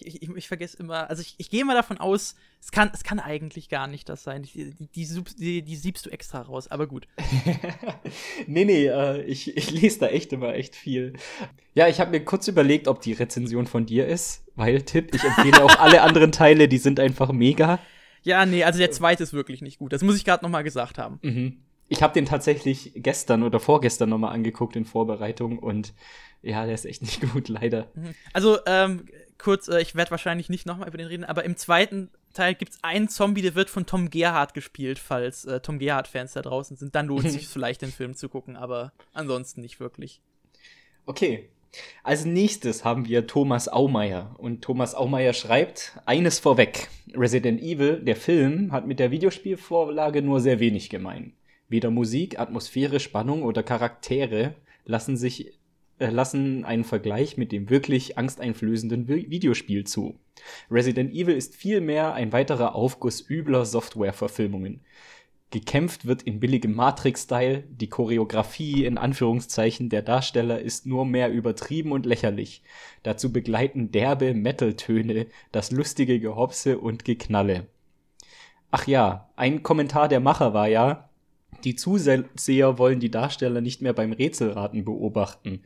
[0.00, 1.08] ich, ich, ich vergesse immer.
[1.10, 4.22] Also ich, ich gehe mal davon aus, es kann, es kann eigentlich gar nicht das
[4.22, 4.42] sein.
[4.42, 7.08] Die, die, die, die, die siebst du extra raus, aber gut.
[8.46, 11.14] nee, nee, äh, ich, ich lese da echt immer echt viel.
[11.74, 15.24] Ja, ich habe mir kurz überlegt, ob die Rezension von dir ist, weil Tipp, ich
[15.24, 17.78] empfehle auch alle anderen Teile, die sind einfach mega.
[18.22, 19.92] Ja, nee, also der zweite ist wirklich nicht gut.
[19.92, 21.18] Das muss ich gerade noch mal gesagt haben.
[21.22, 21.58] Mhm.
[21.88, 25.94] Ich habe den tatsächlich gestern oder vorgestern noch mal angeguckt in Vorbereitung und
[26.42, 27.90] ja, der ist echt nicht gut, leider.
[27.94, 28.14] Mhm.
[28.32, 29.06] Also, ähm,
[29.38, 32.54] kurz, äh, ich werde wahrscheinlich nicht noch mal über den reden, aber im zweiten Teil
[32.54, 36.42] gibt es einen Zombie, der wird von Tom Gerhardt gespielt, falls äh, Tom Gerhardt-Fans da
[36.42, 36.94] draußen sind.
[36.94, 40.20] Dann lohnt es sich vielleicht, den Film zu gucken, aber ansonsten nicht wirklich.
[41.06, 41.48] Okay.
[42.02, 44.34] Als nächstes haben wir Thomas Aumeier.
[44.38, 46.88] Und Thomas Aumeier schreibt, eines vorweg.
[47.14, 51.34] Resident Evil, der Film, hat mit der Videospielvorlage nur sehr wenig gemein.
[51.68, 54.54] Weder Musik, Atmosphäre, Spannung oder Charaktere
[54.84, 55.58] lassen sich
[55.98, 60.14] äh, lassen einen Vergleich mit dem wirklich angsteinflößenden Vi Videospiel zu.
[60.70, 64.80] Resident Evil ist vielmehr ein weiterer Aufguss übler Software-Verfilmungen.
[65.50, 71.92] Gekämpft wird in billigem Matrix-Style, die Choreografie in Anführungszeichen der Darsteller ist nur mehr übertrieben
[71.92, 72.62] und lächerlich.
[73.02, 77.66] Dazu begleiten derbe Metal-Töne, das lustige Gehopse und Geknalle.
[78.70, 81.07] Ach ja, ein Kommentar der Macher war ja,
[81.64, 85.62] die Zuseher wollen die Darsteller nicht mehr beim Rätselraten beobachten.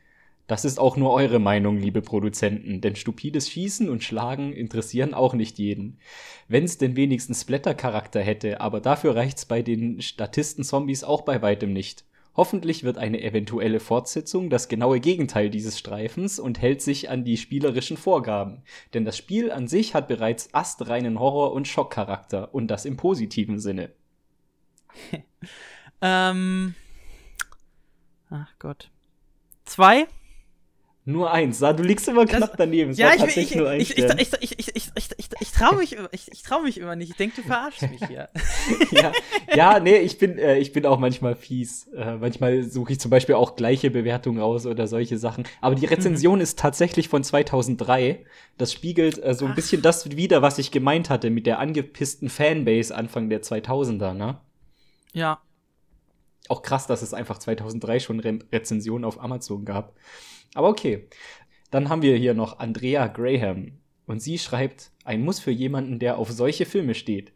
[0.47, 5.34] Das ist auch nur eure Meinung, liebe Produzenten, denn stupides Schießen und Schlagen interessieren auch
[5.34, 5.99] nicht jeden.
[6.49, 12.05] Wenn's denn wenigstens Splatter-Charakter hätte, aber dafür reicht's bei den Statisten-Zombies auch bei weitem nicht.
[12.34, 17.36] Hoffentlich wird eine eventuelle Fortsetzung das genaue Gegenteil dieses Streifens und hält sich an die
[17.36, 18.62] spielerischen Vorgaben.
[18.95, 23.59] Denn das Spiel an sich hat bereits astreinen Horror- und Schockcharakter und das im positiven
[23.59, 23.90] Sinne.
[26.03, 26.75] Ähm,
[28.29, 28.91] ach Gott.
[29.65, 30.07] Zwei?
[31.05, 31.61] Nur eins.
[31.63, 32.93] Ah, du liegst immer knapp daneben.
[32.93, 34.31] Ja, ich, ich, nur ich, ich, mich,
[35.17, 35.51] ich, ich
[36.43, 37.11] trau mich immer nicht.
[37.11, 38.29] Ich denke, du verarschst mich hier.
[38.93, 39.13] ja.
[39.53, 41.89] ja, nee, ich bin, äh, ich bin auch manchmal fies.
[41.89, 45.43] Äh, manchmal suche ich zum Beispiel auch gleiche Bewertungen raus oder solche Sachen.
[45.61, 45.93] Aber die mhm.
[45.93, 46.43] Rezension mhm.
[46.43, 48.25] ist tatsächlich von 2003.
[48.57, 49.57] Das spiegelt äh, so ein Ach.
[49.57, 54.39] bisschen das wieder, was ich gemeint hatte mit der angepissten Fanbase Anfang der 2000er, ne?
[55.15, 55.41] Ja,
[56.53, 59.97] auch krass, dass es einfach 2003 schon Re Rezensionen auf Amazon gab.
[60.53, 61.09] Aber okay.
[61.71, 63.79] Dann haben wir hier noch Andrea Graham.
[64.05, 67.33] Und sie schreibt, ein Muss für jemanden, der auf solche Filme steht.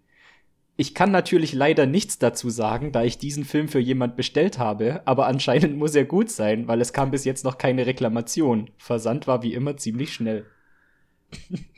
[0.76, 5.00] Ich kann natürlich leider nichts dazu sagen, da ich diesen Film für jemand bestellt habe,
[5.06, 8.68] aber anscheinend muss er gut sein, weil es kam bis jetzt noch keine Reklamation.
[8.76, 10.44] Versand war wie immer ziemlich schnell.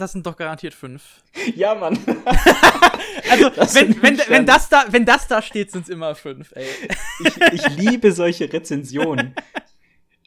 [0.00, 1.22] Das sind doch garantiert fünf.
[1.54, 1.98] Ja, Mann.
[3.30, 6.66] also, wenn, wenn, wenn, das da, wenn das da steht, sind es immer fünf, ey.
[7.24, 9.34] Ich, ich liebe solche Rezensionen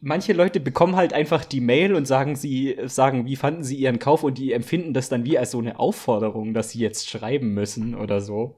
[0.03, 3.99] manche Leute bekommen halt einfach die Mail und sagen sie, sagen, wie fanden sie ihren
[3.99, 7.53] Kauf und die empfinden das dann wie als so eine Aufforderung, dass sie jetzt schreiben
[7.53, 8.57] müssen oder so.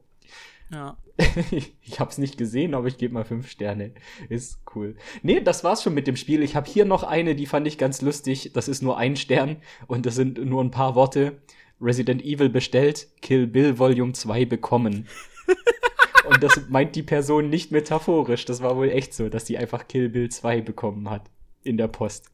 [0.71, 0.97] Ja.
[1.81, 3.91] ich hab's nicht gesehen, aber ich gebe mal fünf Sterne.
[4.29, 4.95] Ist cool.
[5.23, 6.43] Nee, das war's schon mit dem Spiel.
[6.43, 8.51] Ich habe hier noch eine, die fand ich ganz lustig.
[8.53, 11.41] Das ist nur ein Stern und das sind nur ein paar Worte.
[11.81, 15.07] Resident Evil bestellt, Kill Bill Volume 2 bekommen.
[16.29, 18.45] Und das meint die Person nicht metaphorisch.
[18.45, 21.29] Das war wohl echt so, dass die einfach Kill Bill 2 bekommen hat
[21.63, 22.31] in der Post.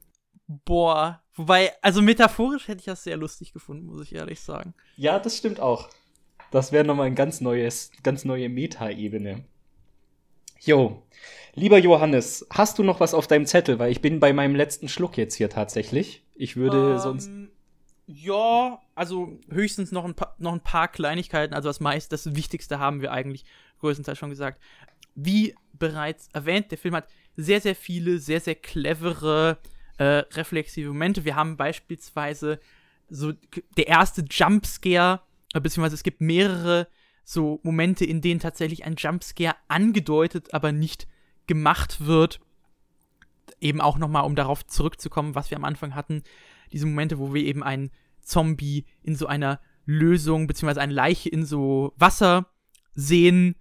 [0.48, 1.22] Boah.
[1.34, 4.74] Wobei, also metaphorisch hätte ich das sehr lustig gefunden, muss ich ehrlich sagen.
[4.96, 5.90] Ja, das stimmt auch.
[6.52, 9.46] Das wäre nochmal ein ganz neues, ganz neue Meta-Ebene.
[10.60, 11.02] Jo,
[11.56, 13.80] lieber Johannes, hast du noch was auf deinem Zettel?
[13.80, 16.24] Weil ich bin bei meinem letzten Schluck jetzt hier tatsächlich.
[16.36, 17.32] Ich würde Ähm, sonst.
[18.08, 21.54] Ja, also höchstens noch ein, paar, noch ein paar Kleinigkeiten.
[21.54, 23.46] Also das meist, das Wichtigste haben wir eigentlich
[23.80, 24.62] größtenteils schon gesagt.
[25.16, 27.08] Wie bereits erwähnt, der Film hat
[27.38, 29.58] sehr, sehr viele, sehr, sehr clevere,
[29.98, 31.26] äh, reflexive Momente.
[31.26, 32.60] Wir haben beispielsweise
[33.10, 33.34] so
[33.78, 35.22] der erste Jumpscare,
[35.60, 36.88] beziehungsweise es gibt mehrere
[37.24, 41.08] so Momente, in denen tatsächlich ein Jumpscare angedeutet, aber nicht
[41.48, 42.40] gemacht wird.
[43.60, 46.24] Eben auch nochmal, um darauf zurückzukommen, was wir am Anfang hatten,
[46.72, 47.92] diese Momente, wo wir eben einen
[48.22, 52.48] Zombie in so einer Lösung, beziehungsweise eine Leiche in so Wasser
[52.94, 53.56] sehen.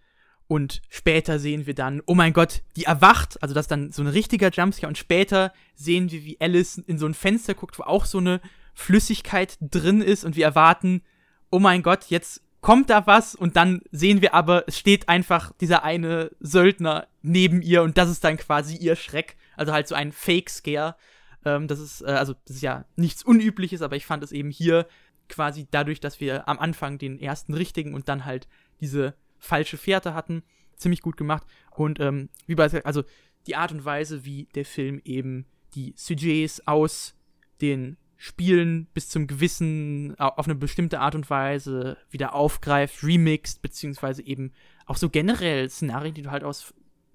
[0.47, 3.41] Und später sehen wir dann, oh mein Gott, die erwacht.
[3.43, 4.89] Also das ist dann so ein richtiger Jumpscare.
[4.89, 8.41] Und später sehen wir, wie Alice in so ein Fenster guckt, wo auch so eine
[8.75, 10.25] Flüssigkeit drin ist.
[10.25, 11.03] Und wir erwarten,
[11.51, 13.35] oh mein Gott, jetzt kommt da was.
[13.35, 17.83] Und dann sehen wir aber, es steht einfach dieser eine Söldner neben ihr.
[17.83, 19.37] Und das ist dann quasi ihr Schreck.
[19.57, 20.97] Also halt so ein Fake-Scare.
[21.45, 24.51] Ähm, das ist, äh, also, das ist ja nichts Unübliches, aber ich fand es eben
[24.51, 24.87] hier
[25.29, 28.49] quasi dadurch, dass wir am Anfang den ersten richtigen und dann halt
[28.81, 30.43] diese falsche Fährte hatten,
[30.77, 31.45] ziemlich gut gemacht.
[31.71, 33.05] Und ähm, wie bei, also
[33.47, 37.15] die Art und Weise, wie der Film eben die Sujets aus
[37.61, 43.63] den Spielen bis zum gewissen, au- auf eine bestimmte Art und Weise wieder aufgreift, remixt,
[43.63, 44.53] beziehungsweise eben
[44.85, 46.75] auch so generell Szenarien, die du halt aus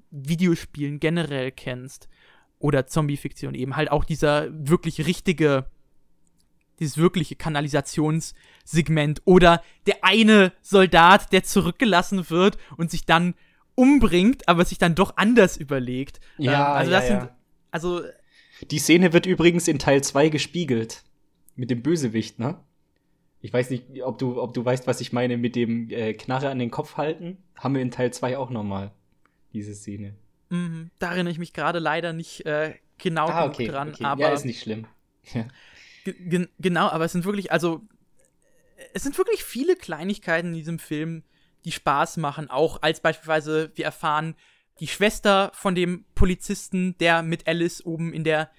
[0.10, 2.10] Videospielen generell kennst
[2.58, 5.68] oder Zombie-Fiktion eben halt auch dieser wirklich richtige,
[6.80, 13.36] dieses wirkliche Kanalisationssegment oder der eine Soldat, der zurückgelassen wird und sich dann
[13.76, 16.20] umbringt, aber sich dann doch anders überlegt.
[16.40, 17.20] Ja, also ja, das ja.
[17.20, 17.32] sind,
[17.70, 18.02] also
[18.72, 21.04] Die Szene wird übrigens in Teil 2 gespiegelt.
[21.56, 22.60] Mit dem Bösewicht, ne?
[23.42, 26.50] Ich weiß nicht, ob du, ob du weißt, was ich meine mit dem äh, Knarre
[26.50, 27.38] an den Kopf halten.
[27.56, 28.92] Haben wir in Teil 2 auch nochmal.
[29.54, 30.16] Diese Szene.
[30.50, 33.68] mh, da erinnere ich mich gerade leider nicht äh, genau Ah, okay.
[33.68, 34.04] dran, okay.
[34.04, 34.88] aber ja, ist nicht schlimm.
[35.34, 35.48] Ja.
[36.04, 37.82] Ge- gen- genau, aber es sind wirklich, also
[38.94, 41.24] es sind wirklich viele Kleinigkeiten in diesem Film,
[41.66, 42.50] die Spaß machen.
[42.50, 44.36] Auch als beispielsweise wir erfahren,
[44.80, 48.50] die Schwester von dem Polizisten, der mit Alice oben in der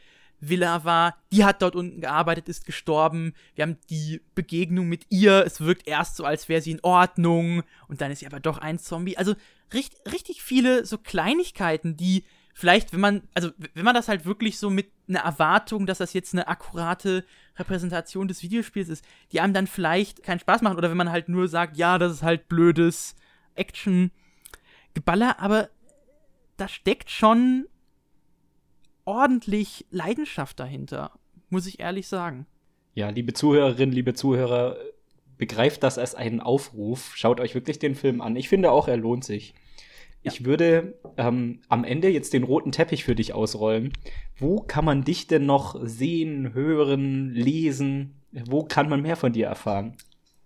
[0.41, 3.35] Villa war, die hat dort unten gearbeitet, ist gestorben.
[3.55, 5.45] Wir haben die Begegnung mit ihr.
[5.47, 8.59] Es wirkt erst so, als wäre sie in Ordnung und dann ist sie aber doch
[8.59, 9.17] ein Zombie.
[9.17, 9.35] Also
[9.73, 12.25] richtig, richtig viele so Kleinigkeiten, die
[12.55, 16.13] vielleicht, wenn man, also wenn man das halt wirklich so mit einer Erwartung, dass das
[16.13, 17.25] jetzt eine akkurate
[17.59, 21.29] Repräsentation des Videospiels ist, die einem dann vielleicht keinen Spaß machen oder wenn man halt
[21.29, 23.15] nur sagt, ja, das ist halt blödes
[23.55, 25.71] Action-Geballer, aber
[26.57, 27.67] da steckt schon
[29.05, 31.13] ordentlich Leidenschaft dahinter,
[31.49, 32.47] muss ich ehrlich sagen.
[32.95, 34.77] Ja, liebe Zuhörerinnen, liebe Zuhörer,
[35.37, 37.13] begreift das als einen Aufruf.
[37.15, 38.37] Schaut euch wirklich den Film an.
[38.37, 39.55] Ich finde auch, er lohnt sich.
[40.23, 43.93] Ich würde ähm, am Ende jetzt den roten Teppich für dich ausrollen.
[44.37, 48.17] Wo kann man dich denn noch sehen, hören, lesen?
[48.33, 49.97] Wo kann man mehr von dir erfahren?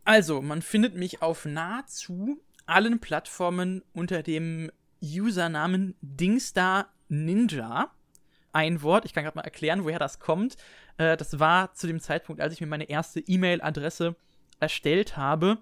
[0.05, 4.71] Also, man findet mich auf nahezu allen Plattformen unter dem
[5.03, 7.91] Usernamen Dingstar Ninja.
[8.53, 10.57] Ein Wort, ich kann gerade mal erklären, woher das kommt.
[10.99, 14.17] Äh, das war zu dem Zeitpunkt, als ich mir meine erste E-Mail-Adresse
[14.59, 15.59] erstellt habe,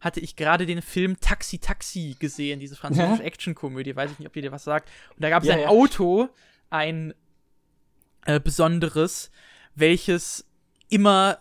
[0.00, 3.26] hatte ich gerade den Film Taxi Taxi gesehen, diese französische Ja.
[3.26, 4.88] Actionkomödie, weiß ich nicht, ob ihr dir was sagt.
[5.16, 5.68] Und da gab es Ja, ein ja.
[5.68, 6.28] Auto,
[6.70, 7.14] ein
[8.26, 9.30] äh, besonderes,
[9.74, 10.44] welches
[10.88, 11.38] immer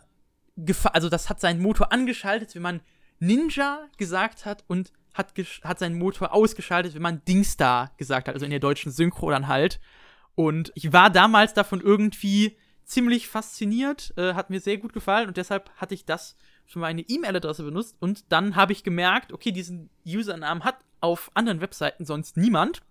[0.58, 2.82] gefa also das hat seinen Motor angeschaltet, wenn man
[3.20, 5.34] Ninja gesagt hat und hat,
[5.64, 9.48] hat seinen Motor ausgeschaltet, wenn man Dingstar gesagt hat, also in der deutschen Synchro dann
[9.48, 9.80] halt.
[10.36, 15.38] Und ich war damals davon irgendwie ziemlich fasziniert, äh, hat mir sehr gut gefallen und
[15.38, 19.90] deshalb hatte ich das für meine E-Mail-Adresse benutzt und dann habe ich gemerkt, okay, diesen
[20.06, 22.82] Usernamen hat auf anderen Webseiten sonst niemand.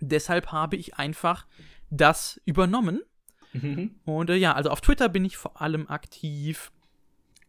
[0.00, 1.46] Deshalb habe ich einfach
[1.90, 3.02] das übernommen.
[4.04, 6.72] Und äh, ja, also auf Twitter bin ich vor allem aktiv.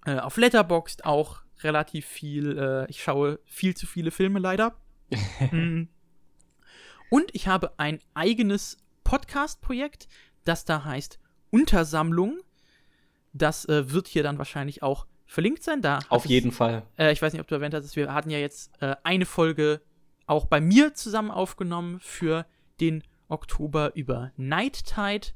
[0.05, 2.57] Äh, auf Letterboxd auch relativ viel.
[2.57, 4.75] Äh, ich schaue viel zu viele Filme leider.
[5.51, 5.89] Mm.
[7.09, 10.07] Und ich habe ein eigenes Podcast-Projekt,
[10.45, 11.19] das da heißt
[11.49, 12.39] Untersammlung.
[13.33, 15.81] Das äh, wird hier dann wahrscheinlich auch verlinkt sein.
[15.81, 16.83] Da Auf jeden Fall.
[16.97, 19.81] Äh, ich weiß nicht, ob du erwähnt hast, wir hatten ja jetzt äh, eine Folge
[20.25, 22.45] auch bei mir zusammen aufgenommen für
[22.79, 25.27] den Oktober über Night Tide.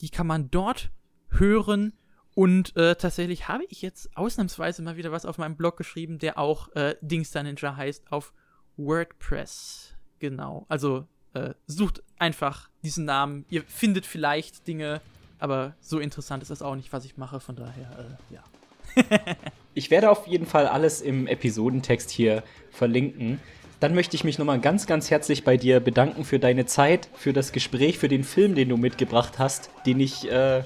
[0.00, 0.90] Die kann man dort
[1.30, 1.92] hören.
[2.38, 6.38] Und äh, tatsächlich habe ich jetzt ausnahmsweise mal wieder was auf meinem Blog geschrieben, der
[6.38, 8.32] auch äh, Dingster Ninja heißt, auf
[8.76, 9.96] WordPress.
[10.20, 10.64] Genau.
[10.68, 13.44] Also äh, sucht einfach diesen Namen.
[13.50, 15.00] Ihr findet vielleicht Dinge,
[15.40, 17.40] aber so interessant ist das auch nicht, was ich mache.
[17.40, 19.34] Von daher, äh, ja.
[19.74, 23.40] ich werde auf jeden Fall alles im Episodentext hier verlinken.
[23.80, 27.32] Dann möchte ich mich nochmal ganz, ganz herzlich bei dir bedanken für deine Zeit, für
[27.32, 30.62] das Gespräch, für den Film, den du mitgebracht hast, den ich, äh,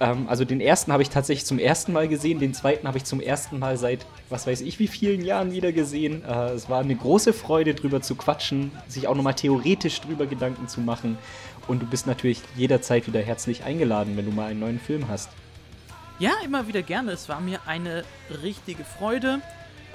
[0.00, 3.04] ähm, also den ersten habe ich tatsächlich zum ersten Mal gesehen, den zweiten habe ich
[3.04, 6.22] zum ersten Mal seit, was weiß ich, wie vielen Jahren wieder gesehen.
[6.24, 10.68] Äh, es war eine große Freude, drüber zu quatschen, sich auch nochmal theoretisch drüber Gedanken
[10.68, 11.18] zu machen.
[11.66, 15.30] Und du bist natürlich jederzeit wieder herzlich eingeladen, wenn du mal einen neuen Film hast.
[16.18, 17.12] Ja, immer wieder gerne.
[17.12, 18.04] Es war mir eine
[18.42, 19.40] richtige Freude.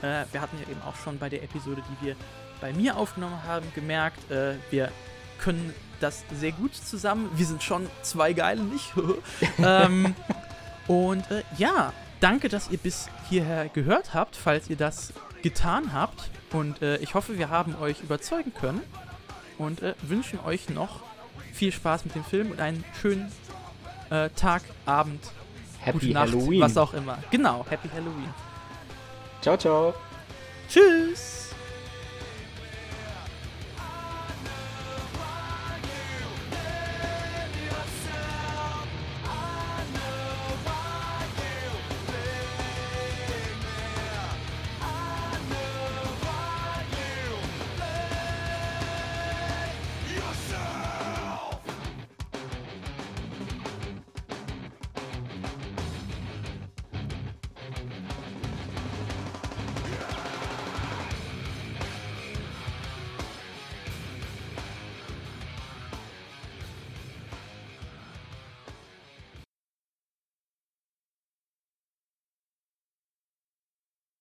[0.01, 2.15] Äh, wir hatten ja eben auch schon bei der Episode, die wir
[2.59, 4.91] bei mir aufgenommen haben, gemerkt, äh, wir
[5.39, 7.29] können das sehr gut zusammen.
[7.35, 8.93] Wir sind schon zwei Geile, nicht?
[9.59, 10.15] ähm,
[10.87, 16.29] und äh, ja, danke, dass ihr bis hierher gehört habt, falls ihr das getan habt.
[16.51, 18.81] Und äh, ich hoffe, wir haben euch überzeugen können.
[19.57, 21.01] Und äh, wünschen euch noch
[21.53, 23.31] viel Spaß mit dem Film und einen schönen
[24.09, 25.23] äh, Tag, Abend,
[25.79, 26.61] Happy Nacht, Halloween.
[26.61, 27.17] was auch immer.
[27.29, 28.33] Genau, Happy Halloween.
[29.41, 29.93] Ciao, ciao.
[30.69, 31.40] Tschüss.